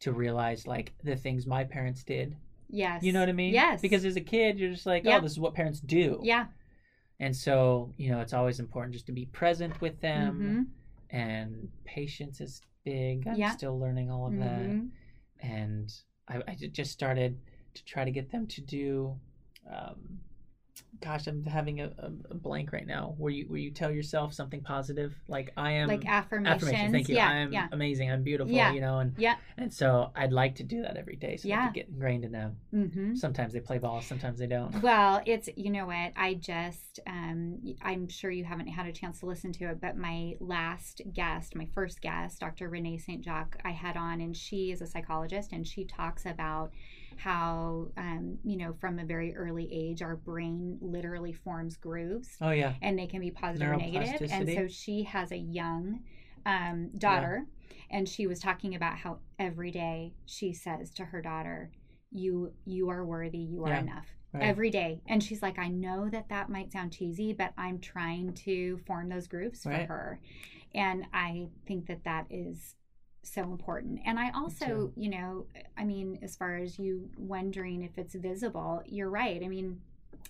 to 0.00 0.12
realize 0.12 0.66
like 0.66 0.92
the 1.02 1.16
things 1.16 1.46
my 1.46 1.64
parents 1.64 2.04
did. 2.04 2.36
Yes. 2.68 3.02
You 3.02 3.12
know 3.12 3.20
what 3.20 3.28
I 3.28 3.32
mean? 3.32 3.54
Yes. 3.54 3.80
Because 3.80 4.04
as 4.04 4.16
a 4.16 4.20
kid, 4.20 4.58
you're 4.58 4.72
just 4.72 4.86
like, 4.86 5.04
Yeah. 5.04 5.18
oh, 5.18 5.20
this 5.20 5.32
is 5.32 5.38
what 5.40 5.54
parents 5.54 5.80
do. 5.80 6.20
Yeah. 6.22 6.46
And 7.20 7.34
so 7.34 7.92
you 7.96 8.10
know, 8.10 8.20
it's 8.20 8.34
always 8.34 8.60
important 8.60 8.92
just 8.94 9.06
to 9.06 9.12
be 9.12 9.26
present 9.26 9.80
with 9.80 10.00
them, 10.00 10.34
Mm-hmm. 10.34 11.16
and 11.16 11.68
patience 11.84 12.40
is 12.40 12.60
big. 12.86 13.26
I'm 13.26 13.36
Yeah. 13.36 13.50
still 13.50 13.78
learning 13.78 14.10
all 14.10 14.26
of 14.28 14.36
that 14.38 14.70
Mhm. 14.70 14.90
and 15.40 15.92
I, 16.28 16.34
I 16.48 16.54
just 16.80 16.92
started 16.92 17.32
to 17.74 17.84
try 17.84 18.04
to 18.04 18.10
get 18.10 18.30
them 18.30 18.46
to 18.46 18.60
do 18.60 19.18
um, 19.70 20.20
gosh 21.00 21.26
i'm 21.26 21.44
having 21.44 21.80
a, 21.80 21.90
a, 21.98 22.34
blank 22.34 22.72
right 22.72 22.86
now 22.86 23.14
where 23.18 23.32
you 23.32 23.44
where 23.46 23.58
you 23.58 23.70
tell 23.70 23.90
yourself 23.90 24.32
something 24.32 24.60
positive 24.60 25.14
like 25.28 25.52
i 25.56 25.72
am 25.72 25.88
Like 25.88 26.06
affirmations. 26.06 26.62
affirmations 26.62 26.92
thank 26.92 27.08
you 27.08 27.16
Yeah. 27.16 27.28
i'm 27.28 27.52
yeah. 27.52 27.68
amazing 27.72 28.10
i'm 28.10 28.22
beautiful 28.22 28.52
Yeah. 28.52 28.72
you 28.72 28.80
know 28.80 28.98
and 28.98 29.14
Yeah. 29.18 29.36
and 29.56 29.72
so 29.72 30.10
i'd 30.16 30.32
like 30.32 30.56
to 30.56 30.62
do 30.64 30.82
that 30.82 30.96
every 30.96 31.16
day 31.16 31.36
so 31.36 31.48
Yeah. 31.48 31.66
to 31.68 31.72
get 31.72 31.88
ingrained 31.88 32.24
in 32.24 32.32
them 32.32 32.56
Mm-hmm. 32.74 33.14
sometimes 33.14 33.52
they 33.52 33.60
play 33.60 33.78
ball 33.78 34.00
sometimes 34.02 34.38
they 34.38 34.46
don't 34.46 34.82
Well, 34.82 35.22
it's 35.26 35.48
you 35.56 35.70
know 35.70 35.86
what 35.86 36.12
I 36.16 36.34
just 36.34 37.00
um, 37.06 37.58
I'm 37.82 38.08
sure 38.08 38.30
you 38.30 38.44
haven't 38.44 38.68
had 38.68 38.86
a 38.86 38.92
chance 38.92 39.20
to 39.20 39.26
listen 39.26 39.52
to 39.54 39.64
it, 39.70 39.80
but 39.80 39.96
my 39.96 40.34
last 40.40 41.02
guest, 41.12 41.54
my 41.54 41.66
first 41.74 42.00
guest, 42.00 42.40
Dr. 42.40 42.68
Renee 42.68 42.98
St. 42.98 43.24
Jacques, 43.24 43.58
I 43.64 43.70
had 43.70 43.96
on, 43.96 44.20
and 44.20 44.36
she 44.36 44.70
is 44.72 44.80
a 44.82 44.86
psychologist, 44.86 45.52
and 45.52 45.66
she 45.66 45.84
talks 45.84 46.24
about 46.26 46.72
how 47.18 47.88
um, 47.96 48.38
you 48.44 48.56
know 48.56 48.74
from 48.80 48.98
a 48.98 49.04
very 49.04 49.34
early 49.36 49.68
age 49.72 50.02
our 50.02 50.16
brain 50.16 50.78
literally 50.80 51.32
forms 51.32 51.76
grooves, 51.76 52.36
oh 52.40 52.50
yeah 52.50 52.74
and 52.82 52.98
they 52.98 53.06
can 53.06 53.20
be 53.20 53.30
positive 53.30 53.68
or 53.68 53.76
negative. 53.76 54.30
And 54.30 54.48
so 54.48 54.68
she 54.68 55.02
has 55.04 55.32
a 55.32 55.36
young 55.36 56.00
um, 56.44 56.90
daughter, 56.98 57.44
and 57.90 58.08
she 58.08 58.26
was 58.26 58.38
talking 58.38 58.74
about 58.74 58.98
how 58.98 59.18
every 59.38 59.70
day 59.70 60.12
she 60.26 60.52
says 60.52 60.90
to 60.94 61.04
her 61.06 61.20
daughter, 61.20 61.70
"You 62.12 62.52
you 62.64 62.88
are 62.90 63.04
worthy. 63.04 63.38
You 63.38 63.64
are 63.64 63.70
Yeah. 63.70 63.80
enough." 63.80 64.06
right. 64.32 64.44
Every 64.44 64.70
day, 64.70 65.00
and 65.06 65.22
she's 65.22 65.42
like, 65.42 65.58
"I 65.58 65.68
know 65.68 66.08
that 66.10 66.28
that 66.28 66.48
might 66.50 66.70
sound 66.72 66.92
cheesy, 66.92 67.32
but 67.32 67.52
I'm 67.56 67.78
trying 67.80 68.34
to 68.34 68.78
form 68.86 69.08
those 69.08 69.26
grooves 69.26 69.62
for 69.62 69.70
Right. 69.70 69.88
her," 69.88 70.20
and 70.74 71.06
I 71.12 71.48
think 71.66 71.86
that 71.86 72.04
that 72.04 72.26
is 72.30 72.76
so 73.30 73.42
important. 73.42 74.00
And 74.06 74.18
I 74.18 74.30
also, 74.34 74.92
you 74.96 75.10
know, 75.10 75.46
I 75.76 75.84
mean, 75.84 76.18
as 76.22 76.36
far 76.36 76.56
as 76.56 76.78
you 76.78 77.10
wondering 77.16 77.82
if 77.82 77.98
it's 77.98 78.14
visible, 78.14 78.82
you're 78.86 79.10
right. 79.10 79.42
I 79.44 79.48
mean, 79.48 79.80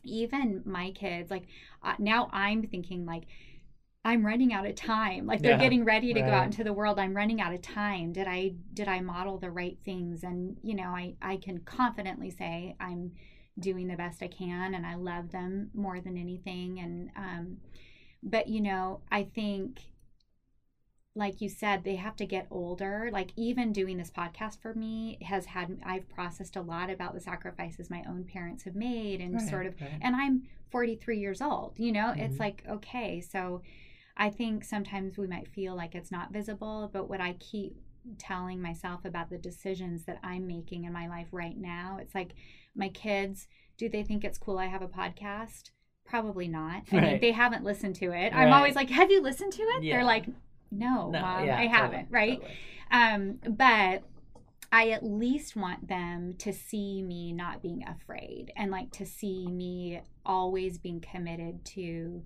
even 0.05 0.63
my 0.65 0.91
kids, 0.93 1.31
like 1.31 1.47
uh, 1.83 1.95
now 1.99 2.29
I'm 2.33 2.63
thinking 2.67 3.07
like 3.07 3.25
I'm 4.05 4.25
running 4.25 4.53
out 4.53 4.67
of 4.67 4.77
time. 4.77 5.27
Like 5.27 5.43
they're 5.43 5.55
Yeah, 5.55 5.57
getting 5.57 5.85
ready 5.85 6.15
to 6.15 6.23
go 6.23 6.33
out 6.33 6.45
into 6.47 6.63
the 6.65 6.73
world. 6.73 6.99
I'm 6.99 7.15
running 7.17 7.41
out 7.41 7.53
of 7.55 7.63
time. 7.63 8.13
Did 8.13 8.29
I 8.29 8.55
did 8.73 8.89
I 8.89 9.01
model 9.01 9.39
the 9.39 9.51
right 9.51 9.79
things? 9.85 10.23
And 10.23 10.57
you 10.63 10.75
know, 10.75 10.85
I 10.91 11.15
I 11.23 11.37
can 11.39 11.59
confidently 11.61 12.31
say 12.31 12.77
I'm 12.81 13.13
doing 13.59 13.89
the 13.89 13.97
best 13.97 14.23
I 14.23 14.29
can 14.29 14.75
and 14.75 14.87
I 14.87 14.95
love 14.97 15.33
them 15.33 15.71
more 15.75 16.01
than 16.01 16.19
anything 16.19 16.79
and 16.79 17.11
um 17.17 17.57
but 18.23 18.49
you 18.49 18.61
know, 18.61 19.01
I 19.11 19.25
think 19.25 19.81
like 21.17 21.41
you 21.41 21.49
said, 21.49 21.83
they 21.83 21.97
have 21.97 22.15
to 22.17 22.27
get 22.27 22.47
older. 22.51 23.09
Like 23.11 23.31
even 23.37 23.73
doing 23.73 23.97
this 23.97 24.11
podcast 24.11 24.61
for 24.61 24.75
me 24.75 25.19
has 25.23 25.47
had 25.47 25.79
I've 25.85 26.09
processed 26.11 26.57
a 26.57 26.61
lot 26.61 26.91
about 26.91 27.15
the 27.15 27.21
sacrifices 27.21 27.89
my 27.91 28.05
own 28.07 28.25
parents 28.25 28.65
have 28.65 28.77
made 28.77 29.21
and 29.23 29.35
Right, 29.35 29.49
sort 29.49 29.67
of 29.67 29.75
right. 29.81 29.99
and 30.03 30.15
I'm 30.15 30.43
43 30.71 31.19
years 31.19 31.41
old. 31.41 31.73
You 31.79 31.91
know, 31.93 32.13
Mhm. 32.15 32.19
it's 32.19 32.39
like 32.39 32.63
okay, 32.69 33.21
so 33.23 33.63
I 34.17 34.29
think 34.31 34.63
sometimes 34.63 35.17
we 35.17 35.27
might 35.27 35.49
feel 35.49 35.75
like 35.75 35.95
it's 35.95 36.13
not 36.13 36.33
visible, 36.33 36.91
but 36.93 37.09
what 37.09 37.21
I 37.21 37.33
keep 37.41 37.77
telling 38.19 38.61
myself 38.63 39.05
about 39.05 39.31
the 39.31 39.39
decisions 39.39 40.05
that 40.05 40.19
I'm 40.23 40.47
making 40.47 40.85
in 40.85 40.93
my 40.93 41.09
life 41.09 41.29
right 41.33 41.57
now, 41.57 41.99
it's 42.01 42.15
like 42.15 42.35
my 42.75 42.89
kids, 42.91 43.49
do 43.79 43.89
they 43.89 44.03
think 44.03 44.23
it's 44.23 44.39
cool 44.39 44.59
I 44.59 44.67
have 44.67 44.83
a 44.83 44.87
podcast? 44.89 45.71
Probably 46.05 46.47
not. 46.47 46.85
I 46.93 47.01
mean, 47.01 47.21
they 47.21 47.33
haven't 47.33 47.65
listened 47.65 47.97
to 47.97 48.13
it. 48.13 48.33
I'm 48.35 48.53
always 48.53 48.77
like, 48.77 48.91
"Have 48.91 49.11
you 49.11 49.21
listened 49.23 49.53
to 49.55 49.63
it?" 49.63 49.83
Yeah. 49.83 49.97
They're 49.97 50.05
like, 50.05 50.27
"No, 50.71 51.11
No, 51.11 51.21
mom, 51.21 51.47
yeah, 51.47 51.59
I 51.59 51.67
haven't." 51.67 52.09
Right? 52.11 52.41
totally. 52.41 52.59
Um, 52.91 53.39
but 53.57 54.03
I 54.73 54.91
at 54.91 55.05
least 55.05 55.57
want 55.57 55.89
them 55.89 56.35
to 56.39 56.53
see 56.53 57.03
me 57.03 57.33
not 57.33 57.63
being 57.63 57.85
afraid 57.87 58.53
and 58.57 58.71
like 58.71 58.91
to 58.93 59.07
see 59.07 59.47
me 59.47 60.03
always 60.25 60.79
being 60.79 61.01
committed 61.01 61.65
to 61.65 62.23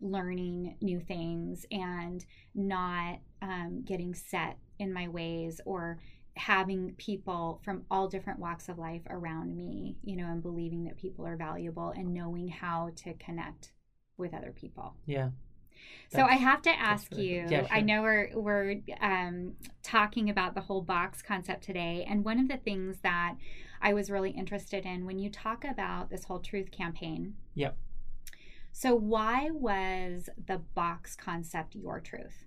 learning 0.00 0.76
new 0.80 1.00
things 1.00 1.66
and 1.70 2.24
not 2.54 3.18
um, 3.42 3.82
getting 3.84 4.14
set 4.14 4.58
in 4.78 4.92
my 4.92 5.08
ways 5.08 5.60
or 5.64 5.98
having 6.36 6.94
people 6.98 7.60
from 7.64 7.84
all 7.90 8.06
different 8.08 8.38
walks 8.38 8.68
of 8.68 8.78
life 8.78 9.02
around 9.10 9.56
me, 9.56 9.96
you 10.04 10.16
know, 10.16 10.26
and 10.26 10.42
believing 10.42 10.84
that 10.84 10.96
people 10.96 11.26
are 11.26 11.36
valuable 11.36 11.90
and 11.90 12.14
knowing 12.14 12.46
how 12.46 12.90
to 12.94 13.12
connect 13.14 13.72
with 14.16 14.32
other 14.34 14.52
people. 14.52 14.94
Yeah. 15.06 15.30
So 16.10 16.18
That's- 16.18 16.32
I 16.32 16.36
have 16.36 16.62
to 16.62 16.70
ask 16.70 17.10
really 17.12 17.28
you. 17.28 17.46
Yeah, 17.48 17.66
I 17.70 17.80
know 17.80 18.02
we're 18.02 18.30
we're 18.34 18.80
um, 19.00 19.54
talking 19.82 20.30
about 20.30 20.54
the 20.54 20.62
whole 20.62 20.82
box 20.82 21.22
concept 21.22 21.64
today, 21.64 22.06
and 22.08 22.24
one 22.24 22.38
of 22.38 22.48
the 22.48 22.56
things 22.56 22.98
that 23.02 23.34
I 23.80 23.94
was 23.94 24.10
really 24.10 24.30
interested 24.30 24.84
in 24.84 25.06
when 25.06 25.18
you 25.18 25.30
talk 25.30 25.64
about 25.64 26.10
this 26.10 26.24
whole 26.24 26.40
truth 26.40 26.70
campaign. 26.70 27.34
Yep. 27.54 27.76
So 28.72 28.94
why 28.94 29.50
was 29.50 30.28
the 30.46 30.58
box 30.58 31.16
concept 31.16 31.74
your 31.74 32.00
truth? 32.00 32.46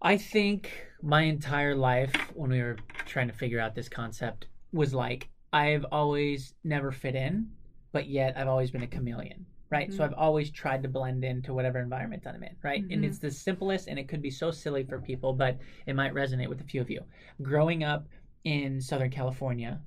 I 0.00 0.16
think 0.16 0.70
my 1.00 1.22
entire 1.22 1.76
life, 1.76 2.12
when 2.34 2.50
we 2.50 2.60
were 2.60 2.76
trying 3.06 3.28
to 3.28 3.34
figure 3.34 3.60
out 3.60 3.74
this 3.74 3.88
concept, 3.88 4.48
was 4.72 4.92
like 4.92 5.28
I've 5.52 5.86
always 5.92 6.54
never 6.64 6.90
fit 6.90 7.14
in, 7.14 7.50
but 7.92 8.08
yet 8.08 8.36
I've 8.36 8.48
always 8.48 8.70
been 8.70 8.82
a 8.82 8.86
chameleon, 8.86 9.46
right? 9.72 9.92
So 9.92 10.02
Mhm. 10.04 10.06
I've 10.06 10.18
always 10.18 10.50
tried 10.50 10.82
to 10.82 10.88
blend 10.88 11.24
into 11.24 11.54
whatever 11.54 11.78
environment 11.80 12.26
I'm 12.26 12.42
in, 12.42 12.56
right? 12.62 12.84
And 12.90 13.02
Mhm. 13.02 13.04
it's 13.04 13.18
the 13.18 13.30
simplest, 13.30 13.88
and 13.88 13.98
it 13.98 14.06
could 14.06 14.20
be 14.20 14.30
so 14.30 14.50
silly 14.50 14.84
for 14.84 15.00
people, 15.00 15.32
but 15.32 15.58
it 15.86 15.96
might 15.96 16.12
resonate 16.12 16.48
with 16.48 16.60
a 16.60 16.64
few 16.64 16.80
of 16.82 16.90
you. 16.90 17.02
Growing 17.40 17.82
up 17.82 18.06
in 18.44 18.80
Southern 18.80 19.10
California 19.10 19.80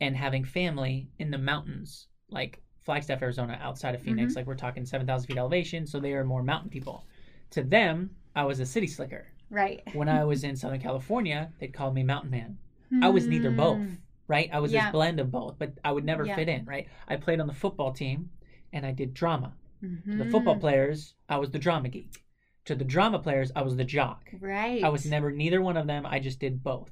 and 0.00 0.16
having 0.16 0.44
family 0.44 1.10
in 1.18 1.30
the 1.32 1.38
mountains, 1.38 2.06
like 2.30 2.62
Flagstaff, 2.84 3.20
Arizona, 3.20 3.58
outside 3.60 3.94
of 3.96 4.00
Phoenix, 4.02 4.36
like 4.36 4.46
we're 4.46 4.54
talking 4.54 4.86
7,000 4.86 5.26
feet 5.26 5.36
elevation, 5.36 5.84
so 5.86 5.98
they 5.98 6.12
are 6.14 6.24
more 6.24 6.42
mountain 6.44 6.70
people. 6.70 7.04
To 7.50 7.62
them, 7.64 8.14
I 8.36 8.44
was 8.44 8.60
a 8.60 8.66
city 8.66 8.86
slicker 8.86 9.26
Right. 9.50 9.82
when 9.94 10.08
I 10.08 10.24
was 10.24 10.44
in 10.48 10.54
Southern 10.54 10.80
California, 10.80 11.52
they'd 11.58 11.74
call 11.74 11.92
me 11.92 12.04
mountain 12.04 12.30
man. 12.30 12.58
I 13.02 13.08
was 13.08 13.26
neither 13.26 13.50
both, 13.50 13.80
Hmm. 13.80 13.94
right? 14.28 14.48
I 14.52 14.60
was 14.60 14.72
Yeah. 14.72 14.84
this 14.84 14.92
blend 14.92 15.18
of 15.18 15.30
both, 15.32 15.58
but 15.58 15.72
I 15.84 15.90
would 15.92 16.04
never 16.04 16.24
Yeah. 16.24 16.36
fit 16.36 16.48
in, 16.48 16.64
right? 16.64 16.86
I 17.08 17.16
played 17.16 17.40
on 17.40 17.46
the 17.48 17.52
football 17.54 17.92
team 17.92 18.30
and 18.72 18.84
I 18.86 18.92
did 18.92 19.14
drama. 19.14 19.52
To 19.80 20.16
the 20.16 20.24
football 20.24 20.54
mm-hmm. 20.54 20.60
players, 20.60 21.14
I 21.28 21.36
was 21.36 21.50
the 21.50 21.58
drama 21.58 21.88
geek. 21.88 22.24
To 22.64 22.74
the 22.74 22.84
drama 22.84 23.20
players, 23.20 23.52
I 23.54 23.62
was 23.62 23.76
the 23.76 23.84
jock. 23.84 24.28
Right. 24.40 24.82
I 24.82 24.88
was 24.88 25.06
never 25.06 25.30
neither 25.30 25.62
one 25.62 25.76
of 25.76 25.86
them. 25.86 26.04
I 26.04 26.18
just 26.18 26.40
did 26.40 26.64
both. 26.64 26.90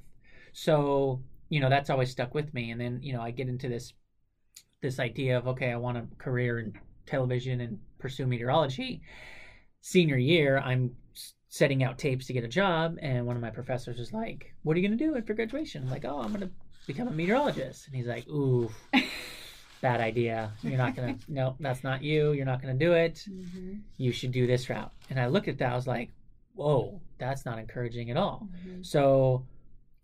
So, 0.53 1.21
you 1.49 1.59
know, 1.59 1.69
that's 1.69 1.89
always 1.89 2.09
stuck 2.09 2.33
with 2.33 2.53
me. 2.53 2.71
And 2.71 2.79
then, 2.79 2.99
you 3.03 3.13
know, 3.13 3.21
I 3.21 3.31
get 3.31 3.49
into 3.49 3.67
this 3.67 3.93
this 4.81 4.99
idea 4.99 5.37
of 5.37 5.47
okay, 5.49 5.71
I 5.71 5.75
want 5.75 5.97
a 5.97 6.07
career 6.17 6.59
in 6.59 6.73
television 7.05 7.61
and 7.61 7.79
pursue 7.99 8.25
meteorology. 8.25 9.01
Senior 9.81 10.17
year, 10.17 10.59
I'm 10.59 10.95
setting 11.49 11.83
out 11.83 11.97
tapes 11.97 12.27
to 12.27 12.33
get 12.33 12.43
a 12.43 12.47
job, 12.47 12.97
and 13.01 13.25
one 13.25 13.35
of 13.35 13.41
my 13.41 13.49
professors 13.49 13.97
was 13.97 14.13
like, 14.13 14.53
"What 14.63 14.75
are 14.75 14.79
you 14.79 14.87
going 14.87 14.97
to 14.97 15.05
do 15.05 15.15
after 15.15 15.33
graduation?" 15.33 15.83
I'm 15.83 15.89
like, 15.89 16.05
"Oh, 16.05 16.19
I'm 16.19 16.29
going 16.29 16.41
to 16.41 16.51
become 16.85 17.07
a 17.07 17.11
meteorologist." 17.11 17.87
And 17.87 17.95
he's 17.95 18.07
like, 18.07 18.27
"Ooh, 18.27 18.69
bad 19.81 20.01
idea. 20.01 20.51
You're 20.63 20.77
not 20.77 20.95
going 20.95 21.17
to. 21.19 21.33
No, 21.33 21.55
that's 21.59 21.83
not 21.83 22.01
you. 22.03 22.31
You're 22.33 22.45
not 22.45 22.61
going 22.61 22.77
to 22.77 22.85
do 22.85 22.93
it. 22.93 23.25
Mhm. 23.29 23.81
You 23.97 24.11
should 24.11 24.31
do 24.31 24.47
this 24.47 24.69
route." 24.69 24.91
And 25.09 25.19
I 25.19 25.27
looked 25.27 25.47
at 25.47 25.57
that. 25.59 25.71
I 25.71 25.75
was 25.75 25.87
like, 25.87 26.09
"Whoa, 26.53 27.01
that's 27.17 27.45
not 27.45 27.59
encouraging 27.59 28.09
at 28.11 28.17
all." 28.17 28.47
Mhm. 28.65 28.85
So 28.85 29.45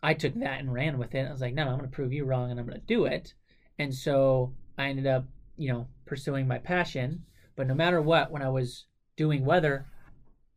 I 0.01 0.13
took 0.13 0.33
that 0.35 0.59
and 0.59 0.73
ran 0.73 0.97
with 0.97 1.15
it. 1.15 1.27
I 1.27 1.31
was 1.31 1.39
like, 1.39 1.53
no, 1.53 1.63
I'm 1.63 1.77
going 1.77 1.89
to 1.89 1.95
prove 1.95 2.11
you 2.11 2.25
wrong 2.25 2.51
and 2.51 2.59
I'm 2.59 2.65
going 2.65 2.77
to 2.79 2.85
do 2.85 3.05
it. 3.05 3.33
And 3.79 3.95
so 3.95 4.53
I 4.77 4.89
ended 4.89 5.07
up, 5.07 5.23
you 5.55 5.71
know, 5.71 5.87
pursuing 6.05 6.45
my 6.45 6.57
passion. 6.57 7.23
But 7.55 7.67
no 7.67 7.73
matter 7.73 8.01
what, 8.01 8.29
when 8.29 8.41
I 8.41 8.49
was 8.49 8.85
doing 9.15 9.45
weather, 9.45 9.85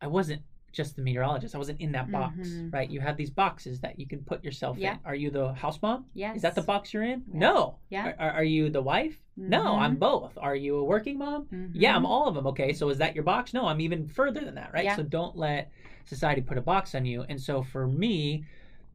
I 0.01 0.07
wasn't 0.07 0.41
just 0.71 0.95
the 0.95 1.01
meteorologist. 1.01 1.55
I 1.55 1.57
wasn't 1.57 1.79
in 1.81 1.91
that 1.93 2.11
box, 2.11 2.35
Mhm. 2.49 2.73
right? 2.73 2.89
You 2.89 2.99
have 2.99 3.17
these 3.17 3.29
boxes 3.31 3.79
that 3.81 3.99
you 3.99 4.05
can 4.07 4.19
put 4.23 4.43
yourself 4.43 4.77
Yeah. 4.77 4.93
in. 4.93 4.99
Are 5.05 5.15
you 5.15 5.29
the 5.31 5.53
house 5.53 5.81
mom? 5.81 6.05
Yes. 6.13 6.35
Is 6.37 6.41
that 6.43 6.55
the 6.55 6.61
box 6.61 6.93
you're 6.93 7.03
in? 7.03 7.23
Yeah. 7.31 7.39
No. 7.39 7.75
Yeah. 7.89 8.13
Are, 8.19 8.31
are 8.31 8.43
you 8.43 8.69
the 8.69 8.81
wife? 8.81 9.21
No, 9.35 9.75
I'm 9.77 9.95
both. 9.95 10.37
Are 10.37 10.55
you 10.55 10.77
a 10.77 10.83
working 10.83 11.17
mom? 11.17 11.45
Mhm. 11.45 11.71
Yeah, 11.73 11.95
I'm 11.95 12.05
all 12.05 12.27
of 12.27 12.35
them. 12.35 12.47
Okay, 12.47 12.73
so 12.73 12.89
is 12.89 12.97
that 12.97 13.15
your 13.15 13.23
box? 13.23 13.53
No, 13.53 13.65
I'm 13.67 13.81
even 13.81 14.07
further 14.07 14.41
than 14.41 14.55
that, 14.55 14.73
right? 14.73 14.85
Yeah. 14.85 14.95
So 14.95 15.03
don't 15.03 15.35
let 15.37 15.71
society 16.05 16.41
put 16.41 16.57
a 16.57 16.61
box 16.61 16.95
on 16.95 17.05
you. 17.05 17.23
And 17.29 17.39
so 17.39 17.61
for 17.63 17.87
me, 17.87 18.45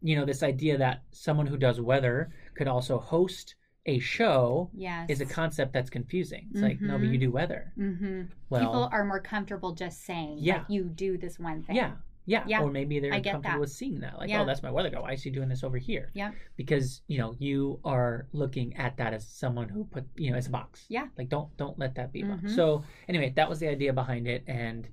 you 0.03 0.17
know, 0.17 0.25
this 0.25 0.43
idea 0.43 0.79
that 0.79 1.03
someone 1.11 1.47
who 1.47 1.57
does 1.57 1.81
weather 1.81 2.31
could 2.55 2.67
also 2.69 2.99
host 2.99 3.55
a 3.87 3.99
show 3.99 4.71
Yes. 4.75 5.11
is 5.11 5.21
a 5.21 5.27
concept 5.27 5.73
that's 5.73 5.91
confusing. 5.91 6.49
It's 6.53 6.61
like, 6.63 6.81
no, 6.81 6.99
but 6.99 7.09
you 7.09 7.19
do 7.19 7.31
weather. 7.31 7.73
Mm-hmm. 7.79 8.23
Well, 8.49 8.61
People 8.61 8.89
are 8.93 9.05
more 9.05 9.21
comfortable 9.21 9.73
just 9.73 10.05
saying, 10.05 10.39
Yeah. 10.41 10.59
like, 10.59 10.67
you 10.69 10.85
do 10.85 11.19
this 11.19 11.39
one 11.39 11.63
thing. 11.65 11.75
yeah, 11.77 11.93
yeah, 12.25 12.45
Yeah, 12.47 12.63
Or 12.63 12.71
maybe 12.71 13.01
they're 13.01 13.11
comfortable 13.11 13.43
that. 13.43 13.59
with 13.61 13.73
seeing 13.73 13.99
that. 14.01 14.19
Like, 14.19 14.31
Yeah. 14.31 14.43
oh, 14.43 14.47
that's 14.47 14.63
my 14.63 14.71
weather 14.71 14.89
guy. 14.91 15.01
Why 15.01 15.13
is 15.13 15.23
he 15.25 15.31
doing 15.31 15.49
this 15.49 15.65
over 15.65 15.79
here? 15.79 16.11
Yeah. 16.15 16.31
Because, 16.57 17.03
you 17.09 17.19
know, 17.19 17.35
you 17.41 17.81
are 17.85 18.29
looking 18.33 18.77
at 18.77 18.97
that 18.99 19.15
as 19.15 19.27
someone 19.27 19.69
who 19.69 19.85
put, 19.85 20.05
you 20.17 20.31
know, 20.31 20.37
as 20.37 20.47
a 20.47 20.51
box. 20.51 20.87
Yeah. 20.89 21.09
Like, 21.19 21.29
don't 21.29 21.55
don't 21.57 21.77
let 21.79 21.97
that 21.97 22.13
be 22.13 22.23
a 22.23 22.27
box. 22.27 22.43
Mhm. 22.43 22.55
So 22.55 22.85
anyway, 23.09 23.33
that 23.35 23.49
was 23.49 23.59
the 23.59 23.69
idea 23.69 23.93
behind 23.93 24.29
it. 24.29 24.45
And 24.47 24.89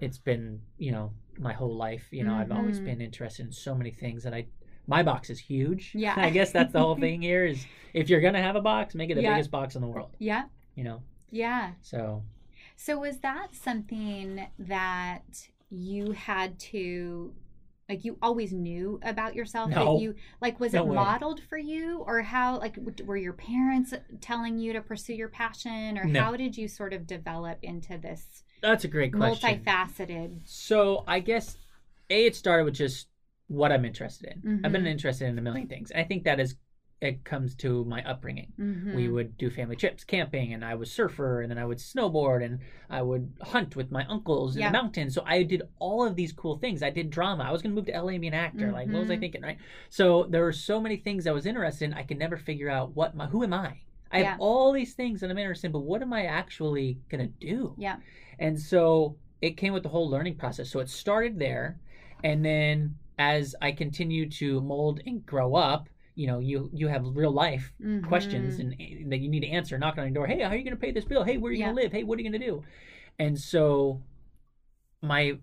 it's 0.00 0.18
been, 0.18 0.62
you 0.78 0.92
know, 0.92 1.12
my 1.38 1.52
whole 1.52 1.76
life. 1.76 2.08
You 2.10 2.24
know, 2.24 2.34
I've 2.34 2.52
always 2.52 2.80
been 2.80 3.00
interested 3.02 3.44
in 3.44 3.52
so 3.52 3.74
many 3.74 3.90
things 3.90 4.22
that 4.22 4.32
I 4.32 4.46
my 4.90 5.02
box 5.02 5.30
is 5.30 5.38
huge. 5.38 5.92
Yeah. 5.94 6.14
I 6.18 6.28
guess 6.30 6.50
that's 6.52 6.72
the 6.72 6.80
whole 6.80 6.96
thing 7.06 7.22
here 7.22 7.46
is 7.46 7.64
if 7.94 8.10
you're 8.10 8.20
gonna 8.20 8.42
have 8.42 8.56
a 8.56 8.60
box, 8.60 8.94
make 8.94 9.08
it 9.10 9.14
the 9.14 9.22
Yeah. 9.22 9.34
biggest 9.34 9.50
box 9.50 9.76
in 9.76 9.80
the 9.80 9.88
world. 9.88 10.10
Yeah. 10.18 10.44
You 10.74 10.84
know. 10.84 11.02
Yeah. 11.30 11.72
So 11.80 12.22
So 12.76 12.98
was 12.98 13.18
that 13.18 13.54
something 13.54 14.46
that 14.58 15.48
you 15.70 16.12
had 16.12 16.58
to 16.58 17.32
like 17.88 18.04
you 18.04 18.16
always 18.22 18.52
knew 18.52 19.00
about 19.02 19.34
yourself 19.34 19.70
No. 19.70 19.94
that 19.96 20.02
you 20.02 20.14
like 20.40 20.58
was 20.60 20.72
No 20.72 20.82
it 20.82 20.88
way. 20.88 20.94
modeled 20.96 21.40
for 21.48 21.58
you 21.58 21.98
or 22.06 22.22
how 22.22 22.58
like 22.58 22.76
were 23.04 23.16
your 23.16 23.32
parents 23.32 23.92
telling 24.20 24.58
you 24.58 24.72
to 24.72 24.80
pursue 24.80 25.14
your 25.14 25.28
passion 25.28 25.98
or 25.98 26.04
No. 26.04 26.20
how 26.22 26.36
did 26.36 26.56
you 26.56 26.66
sort 26.68 26.92
of 26.92 27.06
develop 27.06 27.58
into 27.62 27.96
this 27.98 28.42
that's 28.62 28.84
a 28.84 28.88
great 28.88 29.12
question. 29.12 29.62
multifaceted 29.64 30.40
So 30.44 31.02
I 31.06 31.20
guess 31.20 31.56
a 32.10 32.26
it 32.26 32.34
started 32.36 32.64
with 32.64 32.74
just 32.74 33.06
what 33.50 33.72
I'm 33.72 33.84
interested 33.84 34.32
in. 34.44 34.60
I've 34.64 34.70
been 34.70 34.84
Mhm. 34.84 34.90
interested 34.90 35.28
in 35.28 35.36
a 35.36 35.42
million 35.42 35.66
things. 35.66 35.90
And 35.90 36.00
I 36.00 36.04
think 36.04 36.22
that 36.24 36.38
is 36.38 36.56
it 37.00 37.24
comes 37.24 37.54
to 37.56 37.82
my 37.86 38.02
upbringing. 38.04 38.52
Mhm. 38.60 38.94
We 38.94 39.08
would 39.08 39.38
do 39.38 39.48
family 39.50 39.74
trips, 39.74 40.04
camping, 40.04 40.52
and 40.52 40.62
I 40.62 40.74
was 40.74 40.92
surfer, 40.92 41.40
and 41.40 41.50
then 41.50 41.56
I 41.56 41.64
would 41.64 41.78
snowboard, 41.78 42.44
and 42.44 42.58
I 42.90 43.00
would 43.00 43.32
hunt 43.40 43.74
with 43.74 43.90
my 43.90 44.04
uncles 44.04 44.54
in 44.54 44.60
Yeah. 44.60 44.68
the 44.68 44.74
mountains. 44.74 45.14
So 45.14 45.22
I 45.26 45.42
did 45.42 45.62
all 45.78 46.04
of 46.06 46.14
these 46.14 46.30
cool 46.32 46.58
things. 46.58 46.82
I 46.82 46.90
did 46.90 47.08
drama. 47.08 47.44
I 47.44 47.52
was 47.52 47.62
going 47.62 47.72
to 47.74 47.74
move 47.74 47.86
to 47.86 47.92
LA 47.96 48.12
and 48.12 48.20
be 48.20 48.28
an 48.28 48.34
actor. 48.34 48.70
Like, 48.70 48.86
what 48.88 49.00
was 49.00 49.10
I 49.10 49.16
Mhm. 49.16 49.20
thinking, 49.20 49.42
right? 49.42 49.56
So 49.88 50.24
there 50.24 50.42
were 50.42 50.52
so 50.52 50.78
many 50.78 50.98
things 50.98 51.26
I 51.26 51.32
was 51.32 51.46
interested 51.46 51.86
in. 51.86 51.94
I 51.94 52.02
could 52.02 52.18
never 52.18 52.36
figure 52.36 52.68
out 52.68 52.94
what 52.94 53.16
my 53.16 53.26
who 53.26 53.42
am 53.44 53.54
I. 53.54 53.80
I 54.12 54.18
Yeah. 54.20 54.32
have 54.32 54.40
all 54.40 54.70
these 54.70 54.92
things 54.94 55.22
that 55.22 55.30
I'm 55.30 55.38
interested 55.38 55.68
in, 55.68 55.72
but 55.72 55.80
what 55.90 56.02
am 56.02 56.12
I 56.12 56.26
actually 56.26 56.98
going 57.08 57.26
to 57.26 57.32
do? 57.46 57.74
yeah 57.78 57.96
And 58.38 58.60
so 58.60 59.16
it 59.40 59.56
came 59.56 59.72
with 59.72 59.84
the 59.84 59.88
whole 59.88 60.08
learning 60.10 60.36
process. 60.36 60.68
So 60.68 60.80
it 60.80 60.90
started 60.90 61.38
there, 61.38 61.78
and 62.22 62.44
then 62.44 62.98
as 63.20 63.54
I 63.60 63.70
continue 63.72 64.28
to 64.30 64.62
mold 64.62 65.00
and 65.06 65.24
grow 65.26 65.54
up, 65.54 65.90
you 66.14 66.26
know, 66.26 66.38
you 66.38 66.70
you 66.72 66.88
have 66.88 67.04
real 67.04 67.30
life 67.30 67.70
questions 68.08 68.58
Mhm. 68.58 68.60
and 69.02 69.12
that 69.12 69.18
you 69.18 69.28
need 69.28 69.40
to 69.40 69.46
answer. 69.48 69.76
Knock 69.78 69.98
on 69.98 70.04
your 70.04 70.14
door. 70.14 70.26
Hey, 70.26 70.40
how 70.42 70.48
are 70.48 70.56
you 70.56 70.64
going 70.64 70.74
to 70.76 70.80
pay 70.80 70.90
this 70.90 71.04
bill? 71.04 71.22
Hey, 71.22 71.36
where 71.36 71.50
are 71.50 71.52
you 71.52 71.60
Yeah. 71.60 71.66
going 71.66 71.76
to 71.76 71.82
live? 71.82 71.92
Hey, 71.92 72.02
what 72.02 72.18
are 72.18 72.22
you 72.22 72.30
going 72.30 72.40
to 72.40 72.46
do? 72.46 72.64
And 73.18 73.38
so 73.38 74.02
my 75.02 75.38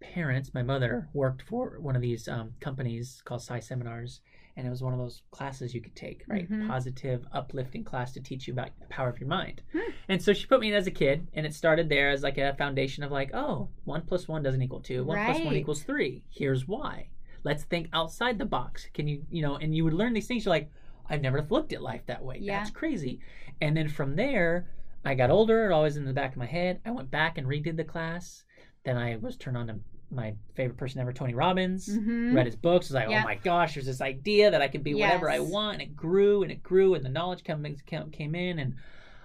parents, 0.00 0.54
my 0.54 0.62
mother 0.62 1.08
worked 1.12 1.42
for 1.42 1.78
one 1.80 1.96
of 1.96 2.02
these 2.02 2.28
um, 2.28 2.54
companies 2.60 3.20
called 3.26 3.42
PSI 3.42 3.60
Seminars, 3.60 4.20
and 4.56 4.66
it 4.66 4.70
was 4.70 4.82
one 4.82 4.92
of 4.92 4.98
those 4.98 5.22
classes 5.30 5.74
you 5.74 5.80
could 5.80 5.94
take, 5.96 6.24
right? 6.28 6.48
Mhm. 6.50 6.66
Positive, 6.66 7.26
uplifting 7.32 7.84
class 7.84 8.12
to 8.12 8.20
teach 8.20 8.46
you 8.48 8.52
about 8.54 8.70
the 8.80 8.86
power 8.86 9.08
of 9.08 9.18
your 9.20 9.28
mind. 9.28 9.62
Hmm. 9.72 9.90
And 10.08 10.22
so 10.22 10.32
she 10.32 10.46
put 10.46 10.60
me 10.60 10.68
in 10.68 10.74
as 10.74 10.86
a 10.86 10.90
kid, 10.92 11.26
and 11.34 11.44
it 11.46 11.52
started 11.54 11.88
there 11.88 12.10
as 12.10 12.22
like 12.22 12.38
a 12.38 12.54
foundation 12.54 13.02
of 13.04 13.10
like, 13.12 13.30
oh, 13.34 13.68
one 13.84 14.02
plus 14.02 14.28
one 14.28 14.42
doesn't 14.42 14.62
equal 14.62 14.80
two. 14.80 15.04
One 15.04 15.24
plus 15.24 15.40
one 15.44 15.54
equals 15.56 15.82
three. 15.84 16.24
Here's 16.30 16.66
why. 16.66 17.08
Let's 17.44 17.64
think 17.64 17.88
outside 17.92 18.38
the 18.38 18.44
box. 18.44 18.88
Can 18.94 19.08
you, 19.08 19.22
you 19.30 19.42
know, 19.42 19.56
and 19.56 19.74
you 19.74 19.84
would 19.84 19.94
learn 19.94 20.12
these 20.12 20.26
things. 20.26 20.44
You're 20.44 20.54
like, 20.54 20.70
I've 21.08 21.22
never 21.22 21.46
looked 21.48 21.72
at 21.72 21.82
life 21.82 22.02
that 22.06 22.22
way. 22.24 22.38
Yeah. 22.40 22.58
That's 22.58 22.70
crazy. 22.70 23.20
And 23.60 23.76
then 23.76 23.88
from 23.88 24.16
there, 24.16 24.68
I 25.04 25.14
got 25.14 25.30
older. 25.30 25.66
It 25.70 25.72
always 25.72 25.96
in 25.96 26.04
the 26.04 26.12
back 26.12 26.32
of 26.32 26.36
my 26.38 26.46
head. 26.46 26.80
I 26.84 26.90
went 26.90 27.10
back 27.10 27.38
and 27.38 27.46
redid 27.46 27.76
the 27.76 27.84
class. 27.84 28.44
Then 28.84 28.96
I 28.96 29.16
was 29.16 29.36
turned 29.36 29.56
on 29.56 29.66
to 29.68 29.76
my 30.10 30.34
favorite 30.54 30.78
person 30.78 31.00
ever, 31.02 31.12
Tony 31.12 31.34
Robbins 31.34 31.86
Mhm. 31.86 32.34
read 32.34 32.46
his 32.46 32.56
books. 32.56 32.88
Was 32.88 32.94
like, 32.94 33.10
Yeah. 33.10 33.20
oh 33.20 33.24
my 33.24 33.34
gosh, 33.34 33.74
there's 33.74 33.84
this 33.86 34.00
idea 34.00 34.50
that 34.50 34.62
I 34.62 34.68
can 34.68 34.82
be 34.82 34.94
whatever 34.94 35.28
I 35.28 35.40
want. 35.40 35.74
And 35.74 35.82
it 35.82 35.94
grew 35.96 36.42
and 36.42 36.50
it 36.50 36.62
grew, 36.62 36.94
and 36.94 37.04
the 37.04 37.10
knowledge 37.10 37.44
came 37.44 37.62
came 37.86 38.10
came 38.10 38.34
in, 38.34 38.58
and 38.58 38.74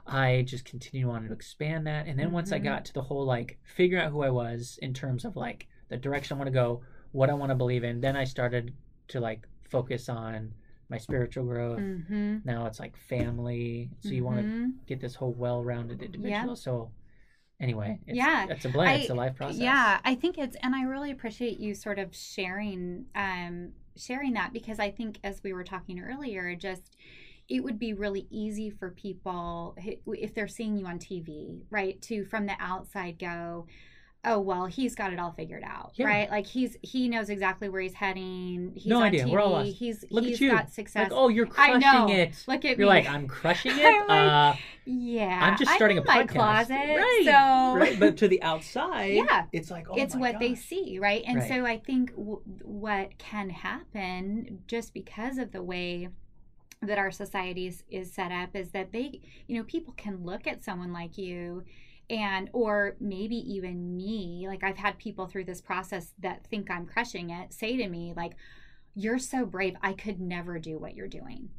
I 0.06 0.44
just 0.46 0.66
continued 0.66 1.08
wanting 1.08 1.30
to 1.30 1.34
expand 1.34 1.88
that. 1.88 2.08
And 2.08 2.20
then 2.20 2.34
once 2.34 2.52
I 2.52 2.60
got 2.60 2.84
to 2.86 2.94
the 2.94 3.02
whole 3.04 3.26
like 3.26 3.60
figuring 3.64 4.04
out 4.04 4.12
who 4.12 4.24
I 4.24 4.30
was 4.30 4.78
in 4.82 4.94
terms 4.94 5.24
of 5.24 5.38
like 5.38 5.68
the 5.88 5.96
direction 5.96 6.36
I 6.36 6.40
want 6.40 6.48
to 6.48 6.54
go, 6.54 6.82
what 7.14 7.30
I 7.30 7.34
want 7.34 7.50
to 7.52 7.56
believe 7.56 7.84
in, 7.86 8.02
then 8.02 8.16
I 8.18 8.26
started 8.26 8.74
to 9.10 9.20
like 9.22 9.48
focus 9.70 10.10
on 10.10 10.54
my 10.90 10.98
spiritual 10.98 11.46
growth. 11.46 11.80
Mhm. 11.80 12.44
Now 12.46 12.66
it's 12.66 12.80
like 12.80 12.98
family. 12.98 13.90
So 14.02 14.10
you 14.10 14.24
want 14.24 14.40
to 14.40 14.44
Mhm. 14.44 14.74
get 14.86 15.00
this 15.00 15.16
whole 15.16 15.32
well-rounded 15.34 16.04
individual. 16.04 16.56
So 16.56 16.92
anyway, 17.60 18.00
it's, 18.06 18.18
Yeah. 18.18 18.48
it's 18.50 18.66
a 18.66 18.70
blend. 18.70 18.90
I- 18.90 18.96
it's 18.96 19.10
a 19.10 19.16
life 19.16 19.36
process. 19.36 19.60
Yeah, 19.60 20.02
I 20.04 20.16
think 20.16 20.38
it's, 20.38 20.58
and 20.62 20.76
I 20.76 20.84
really 20.84 21.12
appreciate 21.12 21.60
you 21.60 21.74
sort 21.74 21.98
of 22.00 22.14
sharing, 22.16 23.06
um, 23.16 23.74
sharing 23.96 24.34
that 24.34 24.52
because 24.54 24.80
I 24.80 24.92
think 24.92 25.20
as 25.24 25.42
we 25.44 25.54
were 25.54 25.64
talking 25.64 26.00
earlier, 26.00 26.56
just 26.56 26.98
it 27.50 27.64
would 27.64 27.78
be 27.78 27.94
really 27.94 28.26
easy 28.30 28.70
for 28.70 28.90
people 28.92 29.76
if 30.08 30.34
they're 30.34 30.48
seeing 30.48 30.78
you 30.78 30.86
on 30.88 30.98
TV, 30.98 31.62
right, 31.70 32.02
to 32.02 32.24
from 32.26 32.46
the 32.46 32.56
outside 32.60 33.20
go, 33.20 33.68
oh 34.26 34.40
well, 34.40 34.66
he's 34.68 34.96
got 34.96 35.12
it 35.12 35.20
all 35.20 35.32
figured 35.32 35.64
out, 35.66 35.92
Yeah. 35.96 36.06
right? 36.08 36.30
Like 36.32 36.48
he's 36.48 36.78
he 36.82 37.10
knows 37.10 37.30
exactly 37.30 37.68
where 37.70 37.82
he's 37.82 37.94
heading. 37.94 38.72
He's 38.76 38.86
No 38.86 39.02
idea. 39.02 39.26
TV. 39.26 39.32
We're 39.32 39.40
all 39.42 39.52
lost. 39.52 39.72
He's 39.76 40.06
Look 40.10 40.24
at 40.26 40.40
you. 40.40 40.52
got 40.52 40.72
success. 40.72 41.10
Like, 41.10 41.12
oh, 41.12 41.28
you're 41.30 41.46
crushing 41.46 42.10
it. 42.10 42.44
Look 42.48 42.64
at 42.66 42.78
You're 42.78 42.80
me. 42.80 42.86
like, 42.86 43.10
I'm 43.10 43.28
crushing 43.28 43.72
it. 43.76 43.84
I'm 43.86 44.08
like, 44.08 44.56
uh, 44.56 44.60
yeah, 44.86 45.40
I'm 45.42 45.58
just 45.58 45.72
starting 45.72 45.98
in 45.98 46.04
a 46.04 46.06
podcast. 46.06 46.28
closet, 46.30 46.74
Right, 46.74 47.22
so 47.26 47.80
right. 47.80 48.00
But 48.00 48.18
to 48.18 48.28
the 48.28 48.42
outside, 48.44 49.14
Yeah. 49.16 49.46
it's 49.52 49.70
like, 49.72 49.88
oh 49.90 49.96
it's 49.96 50.16
what 50.16 50.40
they 50.40 50.56
see 50.56 51.00
right 51.00 51.24
and 51.26 51.40
Right. 51.40 51.48
so 51.50 51.66
i 51.66 51.78
think 51.78 52.12
w- 52.16 52.42
what 52.64 53.18
can 53.18 53.50
happen 53.50 54.60
just 54.68 54.94
because 54.94 55.38
of 55.38 55.52
the 55.52 55.62
way 55.64 56.10
that 56.82 56.98
our 56.98 57.12
society 57.12 57.68
is, 57.68 57.84
is 57.90 58.12
set 58.12 58.32
up 58.32 58.56
is 58.56 58.72
that 58.72 58.92
they 58.92 59.22
you 59.48 59.58
know 59.58 59.64
people 59.64 59.94
can 59.96 60.24
look 60.26 60.48
at 60.48 60.64
someone 60.64 60.92
like 60.92 61.18
you 61.18 61.64
and 62.10 62.50
or 62.54 62.96
maybe 63.00 63.36
even 63.54 63.96
me 63.96 64.46
like 64.48 64.64
i've 64.64 64.78
had 64.78 64.98
people 64.98 65.26
through 65.28 65.46
this 65.46 65.62
process 65.62 66.14
that 66.20 66.46
think 66.48 66.70
i'm 66.70 66.86
crushing 66.86 67.30
it 67.30 67.54
say 67.54 67.78
to 67.78 67.88
me 67.88 68.14
like 68.16 68.34
you're 68.96 69.20
so 69.20 69.46
brave 69.46 69.76
i 69.82 69.94
could 69.94 70.20
never 70.20 70.60
do 70.60 70.78
what 70.78 70.96
you're 70.96 71.08
doing 71.08 71.50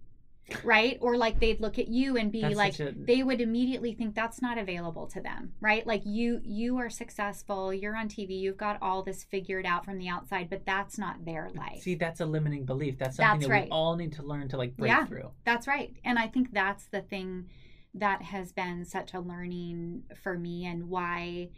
right 0.62 0.98
or 1.00 1.16
like 1.16 1.40
they'd 1.40 1.59
look 1.62 1.78
at 1.78 1.88
you 1.88 2.18
and 2.18 2.30
be 2.30 2.42
That's 2.42 2.54
like 2.54 2.78
a- 2.78 2.92
they 2.94 3.22
would 3.22 3.40
immediately 3.40 3.94
think 3.94 4.14
that's 4.14 4.42
not 4.42 4.59
available 4.59 5.07
to 5.07 5.20
them 5.22 5.54
right 5.62 5.87
like 5.87 6.02
you 6.04 6.42
you 6.44 6.76
are 6.76 6.90
successful 6.90 7.72
you're 7.72 7.96
on 7.96 8.09
tv 8.11 8.38
you've 8.38 8.59
got 8.59 8.76
all 8.83 9.02
this 9.02 9.24
figured 9.24 9.64
out 9.64 9.87
from 9.87 9.96
the 9.96 10.09
outside 10.09 10.50
but 10.50 10.66
that's 10.66 10.98
not 10.98 11.24
their 11.24 11.48
life 11.54 11.80
See, 11.80 11.94
that's 11.94 12.20
a 12.20 12.26
limiting 12.26 12.66
belief. 12.66 12.98
That's 12.98 13.16
something 13.16 13.40
That's 13.40 13.48
that 13.48 13.52
right. 13.54 13.64
we 13.64 13.70
all 13.70 13.96
need 13.96 14.12
to 14.14 14.22
learn 14.22 14.48
to 14.48 14.59
like 14.59 14.76
break 14.76 14.90
Yeah. 14.90 15.07
through. 15.07 15.30
that's 15.46 15.66
right 15.66 15.96
and 16.04 16.18
i 16.18 16.26
think 16.26 16.52
that's 16.52 16.85
the 16.88 17.00
thing 17.00 17.46
that 17.94 18.22
has 18.22 18.52
been 18.52 18.85
such 18.85 19.14
a 19.14 19.20
learning 19.20 20.02
for 20.22 20.37
me 20.37 20.66
and 20.66 20.88
why 20.88 21.48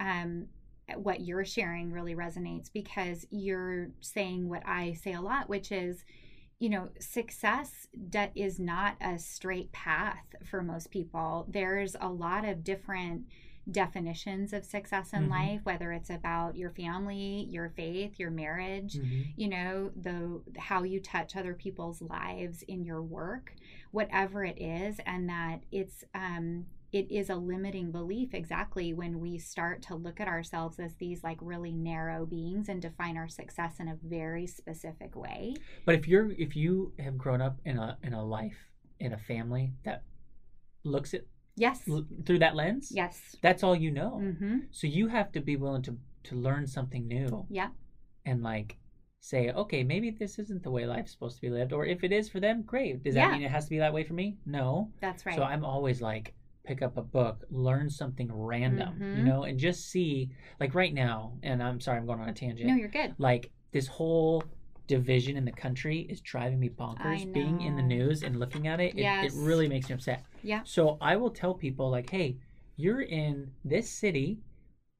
um 0.00 0.46
what 0.96 1.20
you're 1.20 1.44
sharing 1.44 1.90
really 1.90 2.14
resonates 2.14 2.70
because 2.72 3.26
you're 3.30 3.88
saying 4.00 4.48
what 4.48 4.62
i 4.66 4.92
say 4.92 5.12
a 5.12 5.20
lot 5.20 5.48
which 5.48 5.72
is 5.72 6.04
you 6.58 6.68
know 6.68 6.88
success 6.98 7.86
de- 8.08 8.32
is 8.34 8.58
not 8.58 8.96
a 9.00 9.18
straight 9.18 9.70
path 9.72 10.24
for 10.44 10.62
most 10.62 10.90
people. 10.90 11.46
There's 11.48 11.96
a 12.00 12.08
lot 12.08 12.44
of 12.44 12.64
different 12.64 13.24
definitions 13.70 14.52
of 14.52 14.64
success 14.64 15.12
in 15.12 15.24
Mhm. 15.26 15.30
life 15.30 15.60
whether 15.64 15.90
it's 15.92 16.10
about 16.10 16.56
your 16.56 16.70
family 16.70 17.46
your 17.50 17.70
faith 17.70 18.18
your 18.18 18.30
marriage 18.30 18.94
Mhm. 18.94 19.32
you 19.36 19.48
know 19.48 19.90
the 19.96 20.40
how 20.56 20.84
you 20.84 21.00
touch 21.00 21.34
other 21.34 21.54
people's 21.54 22.00
lives 22.00 22.62
in 22.62 22.84
your 22.84 23.02
work 23.02 23.54
whatever 23.90 24.44
it 24.44 24.60
is 24.60 25.00
and 25.04 25.28
that 25.28 25.64
it's 25.72 26.04
um 26.14 26.66
it 26.92 27.10
is 27.10 27.28
a 27.28 27.34
limiting 27.34 27.90
belief 27.90 28.32
exactly 28.32 28.94
when 28.94 29.18
we 29.18 29.36
start 29.36 29.82
to 29.82 29.96
look 29.96 30.20
at 30.20 30.28
ourselves 30.28 30.78
as 30.78 30.94
these 30.94 31.24
like 31.24 31.38
really 31.42 31.72
narrow 31.72 32.24
beings 32.24 32.68
and 32.68 32.80
define 32.80 33.16
our 33.16 33.28
success 33.28 33.80
in 33.80 33.88
a 33.88 33.96
very 33.96 34.46
specific 34.46 35.16
way 35.16 35.54
But 35.84 35.96
if 35.96 36.06
you're 36.06 36.30
if 36.38 36.54
you 36.54 36.92
have 37.00 37.18
grown 37.18 37.40
up 37.42 37.58
in 37.64 37.78
a 37.78 37.98
in 38.04 38.12
a 38.14 38.24
life 38.24 38.70
in 39.00 39.12
a 39.12 39.18
family 39.18 39.74
that 39.82 40.04
looks 40.84 41.12
at 41.14 41.22
yes 41.56 41.82
l- 41.88 42.06
through 42.24 42.38
that 42.40 42.54
lens, 42.54 42.90
yes 42.94 43.36
that's 43.42 43.62
all 43.62 43.74
you 43.76 43.90
know. 43.90 44.20
mm-hmm 44.22 44.58
So 44.70 44.86
you 44.86 45.08
have 45.08 45.32
to 45.32 45.40
be 45.40 45.56
willing 45.56 45.82
to 45.82 45.96
to 46.24 46.34
learn 46.36 46.66
something 46.66 47.06
new 47.06 47.46
yeah 47.48 47.68
and 48.24 48.42
like 48.42 48.76
say, 49.20 49.50
okay, 49.50 49.82
maybe 49.82 50.10
this 50.10 50.38
isn't 50.38 50.62
the 50.62 50.70
way 50.70 50.86
life's 50.86 51.10
supposed 51.12 51.34
to 51.36 51.40
be 51.42 51.50
lived, 51.50 51.72
or 51.72 51.84
if 51.84 52.04
it 52.04 52.12
is 52.12 52.28
for 52.28 52.38
them, 52.38 52.62
great. 52.62 53.02
Does 53.02 53.14
that 53.14 53.32
mean 53.32 53.42
it 53.42 53.50
has 53.50 53.64
to 53.64 53.70
be 53.70 53.78
that 53.78 53.92
way 53.92 54.04
for 54.04 54.14
me? 54.14 54.36
No. 54.46 54.92
that's 55.00 55.26
right 55.26 55.34
So 55.34 55.42
I'm 55.42 55.64
always 55.64 56.00
like, 56.00 56.34
pick 56.64 56.80
up 56.82 56.96
a 56.96 57.02
book, 57.02 57.44
learn 57.50 57.90
something 57.90 58.28
random, 58.32 58.94
you 59.14 59.22
Mhm. 59.22 59.24
know, 59.24 59.42
and 59.44 59.58
just 59.58 59.88
see, 59.90 60.30
like 60.60 60.74
right 60.76 60.94
now, 60.94 61.38
and 61.42 61.60
I'm 61.62 61.80
sorry, 61.80 61.98
I'm 61.98 62.06
going 62.06 62.20
on 62.20 62.28
a 62.28 62.32
tangent. 62.32 62.68
no 62.68 62.74
you're 62.76 62.88
good 62.88 63.14
Like 63.18 63.50
this 63.72 63.86
whole 63.88 64.44
division 64.86 65.36
in 65.36 65.44
the 65.44 65.52
country 65.52 66.00
is 66.08 66.20
driving 66.20 66.60
me 66.60 66.68
bonkers. 66.68 67.24
Being 67.32 67.60
in 67.62 67.74
the 67.74 67.82
news 67.82 68.22
and 68.22 68.36
looking 68.38 68.68
at 68.68 68.78
it, 68.80 68.94
it, 68.96 69.02
it 69.26 69.32
really 69.34 69.66
makes 69.68 69.88
me 69.88 69.94
upset. 69.96 70.22
Yeah. 70.46 70.60
So 70.64 70.96
I 71.00 71.16
will 71.16 71.30
tell 71.30 71.54
people, 71.54 71.90
like, 71.90 72.08
hey, 72.10 72.38
you're 72.76 73.02
in 73.02 73.50
this 73.64 73.90
city 73.90 74.38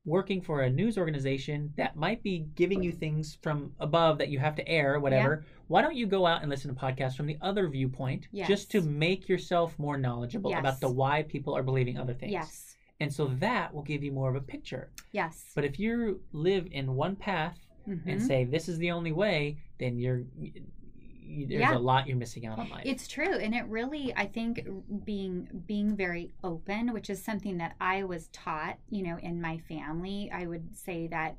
working 0.04 0.40
for 0.40 0.62
a 0.62 0.70
news 0.70 0.96
organization 0.98 1.72
that 1.76 1.96
might 1.96 2.22
be 2.22 2.46
giving 2.54 2.82
you 2.82 2.92
things 2.92 3.38
from 3.42 3.72
above 3.80 4.18
that 4.18 4.28
you 4.28 4.38
have 4.38 4.54
to 4.56 4.68
air, 4.68 5.00
whatever. 5.00 5.44
Why 5.68 5.82
don't 5.82 5.96
you 5.96 6.06
go 6.06 6.26
out 6.26 6.42
and 6.42 6.50
listen 6.50 6.72
to 6.72 6.80
podcasts 6.80 7.16
from 7.16 7.26
the 7.26 7.38
other 7.40 7.68
viewpoint 7.68 8.28
just 8.46 8.70
to 8.72 8.82
make 8.82 9.28
yourself 9.28 9.76
more 9.78 9.96
knowledgeable 9.96 10.50
Yes. 10.50 10.60
about 10.60 10.80
the 10.80 10.88
why 10.90 11.22
people 11.24 11.56
are 11.56 11.62
believing 11.62 11.98
other 11.98 12.14
things? 12.14 12.32
yes 12.32 12.76
And 13.00 13.12
so 13.12 13.26
that 13.40 13.74
will 13.74 13.82
give 13.82 14.02
you 14.02 14.12
more 14.12 14.30
of 14.30 14.36
a 14.36 14.40
picture. 14.40 14.90
yes 15.12 15.52
But 15.54 15.64
if 15.64 15.78
you 15.78 16.20
live 16.32 16.66
in 16.70 16.94
one 16.94 17.14
path 17.16 17.58
and 17.86 18.20
Mhm. 18.20 18.26
say 18.26 18.44
this 18.44 18.68
is 18.68 18.78
the 18.78 18.90
only 18.92 19.12
way, 19.12 19.58
then 19.78 19.98
you're 19.98 20.24
there's 21.26 21.60
Yeah. 21.60 21.76
a 21.76 21.78
lot 21.78 22.06
you're 22.06 22.16
missing 22.16 22.46
out 22.46 22.58
on 22.58 22.68
life. 22.70 22.82
It's 22.84 23.08
true, 23.08 23.34
and 23.34 23.54
it 23.54 23.64
really, 23.66 24.14
I 24.16 24.26
think, 24.26 24.66
being 25.04 25.48
being 25.66 25.96
very 25.96 26.32
open, 26.44 26.92
which 26.92 27.10
is 27.10 27.22
something 27.22 27.58
that 27.58 27.74
I 27.80 28.04
was 28.04 28.28
taught, 28.28 28.78
you 28.90 29.02
know, 29.02 29.18
in 29.18 29.40
my 29.40 29.58
family. 29.58 30.30
I 30.32 30.46
would 30.46 30.76
say 30.76 31.06
that 31.08 31.36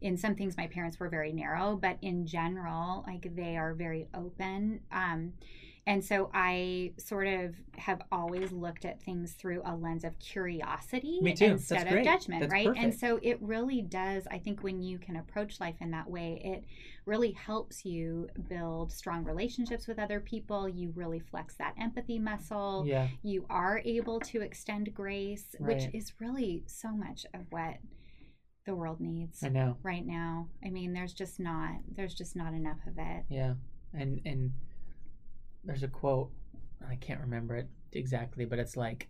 in 0.00 0.16
some 0.16 0.34
things 0.34 0.56
my 0.56 0.66
parents 0.66 0.98
were 0.98 1.08
very 1.08 1.32
narrow, 1.32 1.76
but 1.76 1.98
in 2.02 2.26
general, 2.26 3.04
like 3.06 3.34
they 3.34 3.56
are 3.56 3.74
very 3.74 4.08
open. 4.14 4.80
Um, 4.90 5.34
and 5.86 6.04
so 6.04 6.30
I 6.34 6.92
sort 6.98 7.26
of 7.26 7.54
have 7.76 8.02
always 8.12 8.52
looked 8.52 8.84
at 8.84 9.02
things 9.02 9.32
through 9.32 9.62
a 9.64 9.74
lens 9.74 10.04
of 10.04 10.18
curiosity 10.18 11.18
too. 11.20 11.24
That's 11.24 11.40
instead 11.40 11.86
of 11.86 11.92
great. 11.92 12.04
judgment, 12.04 12.42
That's 12.42 12.52
right? 12.52 12.70
And 12.76 12.94
so 12.94 13.18
it 13.22 13.38
really 13.40 13.82
does. 13.82 14.26
I 14.30 14.38
think 14.38 14.62
when 14.62 14.82
you 14.82 14.98
can 14.98 15.16
approach 15.16 15.58
life 15.60 15.76
in 15.80 15.90
that 15.92 16.08
way, 16.08 16.40
it 16.44 16.64
really 17.06 17.32
helps 17.32 17.84
you 17.84 18.28
build 18.48 18.92
strong 18.92 19.24
relationships 19.24 19.86
with 19.88 19.98
other 19.98 20.20
people. 20.20 20.68
You 20.68 20.92
really 20.94 21.18
flex 21.18 21.56
that 21.56 21.74
empathy 21.80 22.18
muscle. 22.18 22.84
yeah, 22.86 23.08
You 23.22 23.46
are 23.48 23.80
able 23.84 24.20
to 24.20 24.42
extend 24.42 24.94
grace, 24.94 25.56
which 25.58 25.84
is 25.94 26.12
really 26.20 26.62
so 26.66 26.90
much 26.92 27.24
of 27.34 27.40
what 27.50 27.78
the 28.66 28.74
world 28.74 29.00
needs 29.00 29.42
I 29.42 29.48
know. 29.48 29.76
right 29.82 30.06
now. 30.06 30.48
I 30.64 30.68
mean, 30.70 30.92
there's 30.92 31.14
just 31.14 31.40
not 31.40 31.70
there's 31.96 32.14
just 32.14 32.36
not 32.36 32.52
enough 32.52 32.78
of 32.86 32.94
it. 32.98 33.24
Yeah, 33.30 33.54
and 33.94 34.20
and 34.26 34.52
there's 35.64 35.82
a 35.82 35.88
quote 35.88 36.30
I 36.88 36.96
can't 36.96 37.20
remember 37.20 37.56
it 37.56 37.68
exactly, 37.92 38.44
but 38.46 38.58
it's 38.58 38.76
like, 38.76 39.08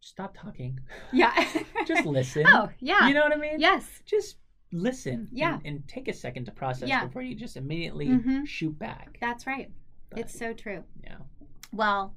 stop 0.00 0.36
talking, 0.36 0.78
Yeah. 1.12 1.32
just 1.86 2.04
listen. 2.06 2.44
oh, 2.46 2.68
yeah. 2.78 3.08
You 3.08 3.14
know 3.14 3.22
what 3.22 3.32
I 3.32 3.36
mean? 3.36 3.58
yes. 3.58 3.86
Just 4.04 4.36
listen. 4.72 5.28
Yeah. 5.32 5.54
And, 5.56 5.66
and 5.66 5.88
take 5.88 6.08
a 6.08 6.12
second 6.12 6.44
to 6.46 6.52
process 6.52 6.88
Yeah. 6.88 7.06
before 7.06 7.22
you 7.22 7.34
just 7.34 7.56
immediately 7.56 8.08
Mhm. 8.08 8.46
shoot 8.46 8.78
back. 8.78 9.18
That's 9.20 9.46
right. 9.46 9.70
But, 10.10 10.20
It's 10.20 10.38
so 10.38 10.52
true. 10.52 10.84
yeah. 11.02 11.16
Well, 11.72 12.14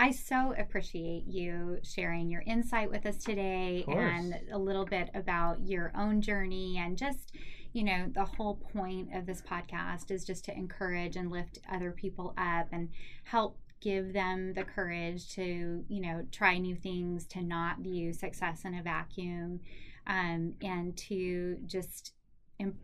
I 0.00 0.10
so 0.12 0.54
appreciate 0.58 1.24
you 1.26 1.78
sharing 1.82 2.28
your 2.30 2.42
insight 2.46 2.90
with 2.90 3.04
us 3.06 3.18
today 3.18 3.84
and 3.88 4.34
a 4.52 4.58
little 4.58 4.84
bit 4.84 5.10
about 5.14 5.60
your 5.60 5.92
own 5.96 6.20
journey 6.20 6.76
and 6.78 6.96
just, 6.96 7.32
you 7.72 7.84
know, 7.84 8.06
the 8.12 8.24
whole 8.24 8.56
point 8.72 9.14
of 9.14 9.26
this 9.26 9.42
podcast 9.42 10.10
is 10.10 10.24
just 10.24 10.44
to 10.46 10.54
encourage 10.56 11.16
and 11.16 11.30
lift 11.30 11.58
other 11.70 11.90
people 11.90 12.34
up 12.36 12.68
and 12.72 12.88
help 13.24 13.58
give 13.80 14.12
them 14.12 14.54
the 14.54 14.64
courage 14.64 15.28
to, 15.34 15.84
you 15.88 16.00
know, 16.00 16.26
try 16.32 16.58
new 16.58 16.74
things, 16.74 17.26
to 17.26 17.42
not 17.42 17.78
view 17.78 18.12
success 18.12 18.64
in 18.64 18.74
a 18.74 18.82
vacuum, 18.82 19.60
um, 20.06 20.54
and 20.62 20.96
to 20.96 21.58
just 21.66 22.14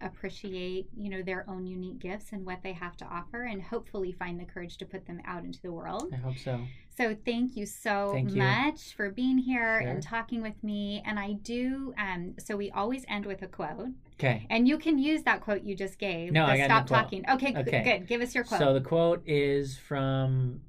appreciate, 0.00 0.86
you 0.96 1.10
know, 1.10 1.22
their 1.22 1.44
own 1.48 1.66
unique 1.66 1.98
gifts 1.98 2.32
and 2.32 2.46
what 2.46 2.62
they 2.62 2.72
have 2.72 2.96
to 2.98 3.04
offer, 3.06 3.42
and 3.42 3.60
hopefully 3.60 4.12
find 4.12 4.38
the 4.38 4.44
courage 4.44 4.76
to 4.78 4.86
put 4.86 5.06
them 5.06 5.20
out 5.26 5.44
into 5.44 5.60
the 5.62 5.72
world. 5.72 6.10
I 6.12 6.16
hope 6.16 6.38
so. 6.38 6.60
So 6.96 7.16
thank 7.24 7.56
you 7.56 7.66
so 7.66 8.10
Thank 8.12 8.30
you. 8.30 8.36
much 8.36 8.94
for 8.94 9.10
being 9.10 9.36
here 9.38 9.80
Sure. 9.82 9.90
and 9.90 10.00
talking 10.02 10.42
with 10.42 10.62
me. 10.62 11.02
And 11.04 11.18
I 11.18 11.32
do. 11.32 11.92
Um, 11.98 12.34
so 12.38 12.56
we 12.56 12.70
always 12.70 13.04
end 13.08 13.26
with 13.26 13.42
a 13.42 13.48
quote, 13.48 13.88
Okay. 14.14 14.46
and 14.48 14.68
you 14.68 14.78
can 14.78 14.98
use 14.98 15.22
that 15.24 15.40
quote 15.40 15.64
you 15.64 15.74
just 15.74 15.98
gave. 15.98 16.30
No, 16.30 16.44
I 16.46 16.56
got 16.56 16.64
stop 16.66 16.84
no 16.84 16.88
quote. 16.88 17.02
talking. 17.04 17.30
Okay, 17.30 17.52
g- 17.52 17.58
Okay. 17.58 17.82
good. 17.98 18.06
Give 18.06 18.20
us 18.20 18.32
your 18.34 18.44
quote. 18.44 18.60
So 18.60 18.72
the 18.74 18.80
quote 18.80 19.22
is 19.26 19.76
from 19.76 20.60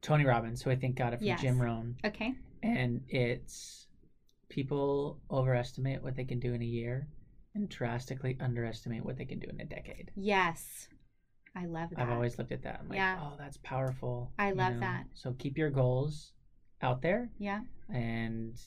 Tony 0.00 0.24
Robbins, 0.24 0.62
who 0.62 0.70
I 0.70 0.76
think 0.76 0.96
got 0.96 1.12
it 1.12 1.18
from 1.18 1.26
Yes. 1.26 1.42
Jim 1.42 1.60
Rohn, 1.60 1.96
okay. 2.04 2.34
and 2.62 3.02
it's 3.08 3.86
people 4.48 5.18
overestimate 5.30 6.02
what 6.02 6.14
they 6.16 6.24
can 6.24 6.38
do 6.40 6.52
in 6.54 6.62
a 6.62 6.66
year 6.66 7.08
and 7.54 7.68
drastically 7.68 8.36
underestimate 8.40 9.04
what 9.04 9.16
they 9.16 9.24
can 9.24 9.38
do 9.38 9.48
in 9.48 9.60
a 9.60 9.64
decade. 9.64 10.10
Yes, 10.16 10.88
I 11.54 11.66
love 11.66 11.90
that. 11.90 11.98
I've 12.00 12.10
always 12.10 12.38
looked 12.38 12.52
at 12.52 12.62
that. 12.62 12.78
I'm 12.80 12.88
like, 12.88 12.96
Yeah. 12.96 13.18
oh, 13.20 13.34
that's 13.38 13.58
powerful. 13.58 14.32
I 14.38 14.48
you 14.50 14.54
love 14.54 14.80
that. 14.80 15.04
So 15.14 15.34
keep 15.38 15.58
your 15.58 15.70
goals 15.70 16.32
out 16.80 17.02
there, 17.02 17.30
Yeah, 17.38 17.60
and 17.92 18.58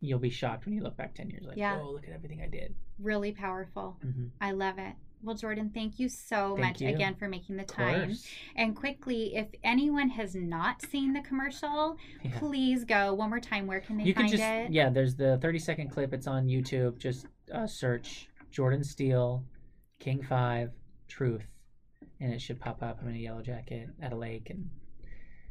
you'll 0.00 0.18
be 0.20 0.30
shocked 0.30 0.64
when 0.64 0.74
you 0.74 0.82
look 0.82 0.96
back 0.96 1.14
ten 1.14 1.28
years. 1.30 1.44
Like, 1.44 1.56
Yeah. 1.56 1.76
whoa, 1.78 1.90
look 1.92 2.06
at 2.06 2.14
everything 2.14 2.40
I 2.42 2.48
did. 2.48 2.74
really 2.98 3.32
powerful. 3.32 3.96
hmm 4.02 4.28
I 4.40 4.52
love 4.52 4.78
it. 4.78 4.94
Well, 5.22 5.34
Jordan, 5.34 5.70
thank 5.74 5.98
you 5.98 6.08
so 6.08 6.54
Thank 6.56 6.58
much 6.60 6.80
you. 6.80 6.88
again 6.90 7.14
for 7.16 7.28
making 7.28 7.56
the 7.56 7.64
time. 7.64 8.14
And 8.56 8.76
quickly, 8.76 9.34
if 9.36 9.48
anyone 9.64 10.08
has 10.10 10.34
not 10.34 10.80
seen 10.82 11.12
the 11.12 11.20
commercial, 11.22 11.96
Yeah. 12.22 12.38
please 12.38 12.84
go 12.84 13.14
one 13.14 13.28
more 13.30 13.40
time. 13.40 13.66
Where 13.66 13.80
can 13.80 13.96
they 13.98 14.04
you 14.04 14.14
can 14.14 14.22
find 14.24 14.30
just 14.30 14.42
it? 14.42 14.70
yeah 14.72 14.90
there's 14.90 15.16
the 15.16 15.38
30 15.38 15.58
second 15.58 15.90
clip 15.90 16.12
it's 16.12 16.26
on 16.26 16.46
youtube 16.46 16.98
just 16.98 17.26
uh, 17.52 17.66
search 17.66 18.28
jordan 18.50 18.82
steele 18.84 19.44
king 19.98 20.22
5 20.22 20.70
truth 21.08 21.42
and 22.20 22.32
it 22.32 22.40
should 22.40 22.60
pop 22.60 22.82
up 22.82 22.98
i'm 23.02 23.08
in 23.08 23.14
a 23.14 23.18
yellow 23.18 23.42
jacket 23.42 23.88
at 24.02 24.12
a 24.12 24.16
lake 24.16 24.50
and 24.50 24.68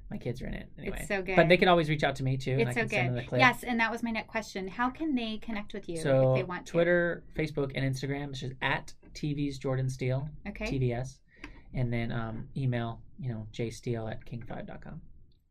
my 0.09 0.17
kids 0.17 0.41
are 0.41 0.47
in 0.47 0.53
it 0.53 0.69
anyway 0.77 0.97
It's 0.99 1.07
so 1.07 1.21
good. 1.21 1.35
but 1.35 1.49
they 1.49 1.57
can 1.57 1.67
always 1.67 1.89
reach 1.89 2.03
out 2.03 2.15
to 2.17 2.23
me 2.23 2.37
too 2.37 2.51
and 2.53 2.61
It's 2.61 2.69
i 2.71 2.73
so 2.73 2.79
can 2.81 2.89
send 2.89 3.17
them 3.17 3.25
good. 3.29 3.39
Yes, 3.39 3.63
and 3.63 3.79
that 3.79 3.91
was 3.91 4.03
my 4.03 4.11
next 4.11 4.29
question. 4.29 4.67
How 4.69 4.89
can 4.89 5.15
they 5.15 5.37
connect 5.37 5.73
with 5.73 5.89
you 5.89 5.97
so 5.97 6.31
if 6.33 6.37
they 6.39 6.43
want 6.43 6.65
to? 6.67 6.71
twitter 6.71 7.23
facebook 7.35 7.71
and 7.75 7.83
instagram 7.93 8.29
it's 8.29 8.39
just 8.39 8.53
at 8.61 8.93
tv's 9.17 9.57
jordan 9.57 9.89
steele 9.89 10.29
Okay. 10.47 10.65
tvs 10.71 11.09
and 11.73 11.91
then 11.91 12.11
um, 12.11 12.47
email 12.55 13.01
you 13.19 13.29
know 13.29 13.47
jsteele 13.51 14.09
at 14.11 14.19
king5.com 14.25 15.01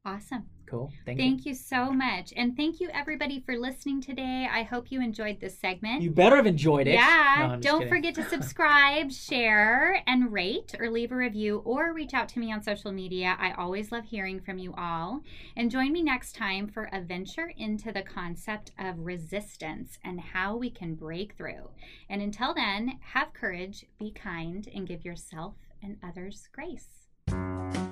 Awesome. 0.06 0.44
cool 0.66 0.92
thank, 1.04 1.18
you 1.18 1.24
Thank 1.24 1.46
you 1.46 1.54
so 1.54 1.90
much. 1.90 2.32
And 2.36 2.56
thank 2.56 2.78
you 2.78 2.88
everybody 2.94 3.40
for 3.40 3.56
listening 3.56 4.00
today. 4.00 4.48
I 4.48 4.62
hope 4.62 4.92
you 4.92 5.02
enjoyed 5.02 5.40
this 5.40 5.58
segment. 5.58 6.00
you 6.00 6.12
better 6.12 6.36
have 6.36 6.46
enjoyed 6.46 6.86
it 6.86 6.94
Yeah. 6.94 7.56
No, 7.56 7.60
Don't 7.60 7.88
forget 7.88 8.14
to 8.14 8.22
subscribe, 8.30 9.10
share, 9.10 10.00
and 10.06 10.32
rate 10.32 10.76
or 10.78 10.90
leave 10.90 11.10
a 11.10 11.16
review 11.16 11.60
or 11.64 11.92
reach 11.92 12.14
out 12.14 12.28
to 12.30 12.38
me 12.38 12.52
on 12.52 12.62
social 12.62 12.92
media. 12.92 13.36
I 13.40 13.50
always 13.54 13.90
love 13.90 14.04
hearing 14.04 14.40
from 14.40 14.58
you 14.58 14.74
all. 14.78 15.22
And 15.56 15.72
join 15.72 15.92
me 15.92 16.02
next 16.02 16.36
time 16.36 16.68
for 16.68 16.88
a 16.92 17.00
venture 17.00 17.52
into 17.56 17.90
the 17.90 18.02
concept 18.02 18.70
of 18.78 19.00
resistance 19.00 19.98
and 20.04 20.20
how 20.20 20.56
we 20.56 20.70
can 20.70 20.94
break 20.94 21.34
through. 21.34 21.70
And 22.08 22.22
until 22.22 22.54
then, 22.54 23.00
have 23.00 23.32
courage, 23.32 23.86
be 23.98 24.12
kind, 24.12 24.68
and 24.72 24.86
give 24.86 25.04
yourself 25.04 25.54
and 25.82 25.96
others 26.04 26.48
grace. 26.52 27.85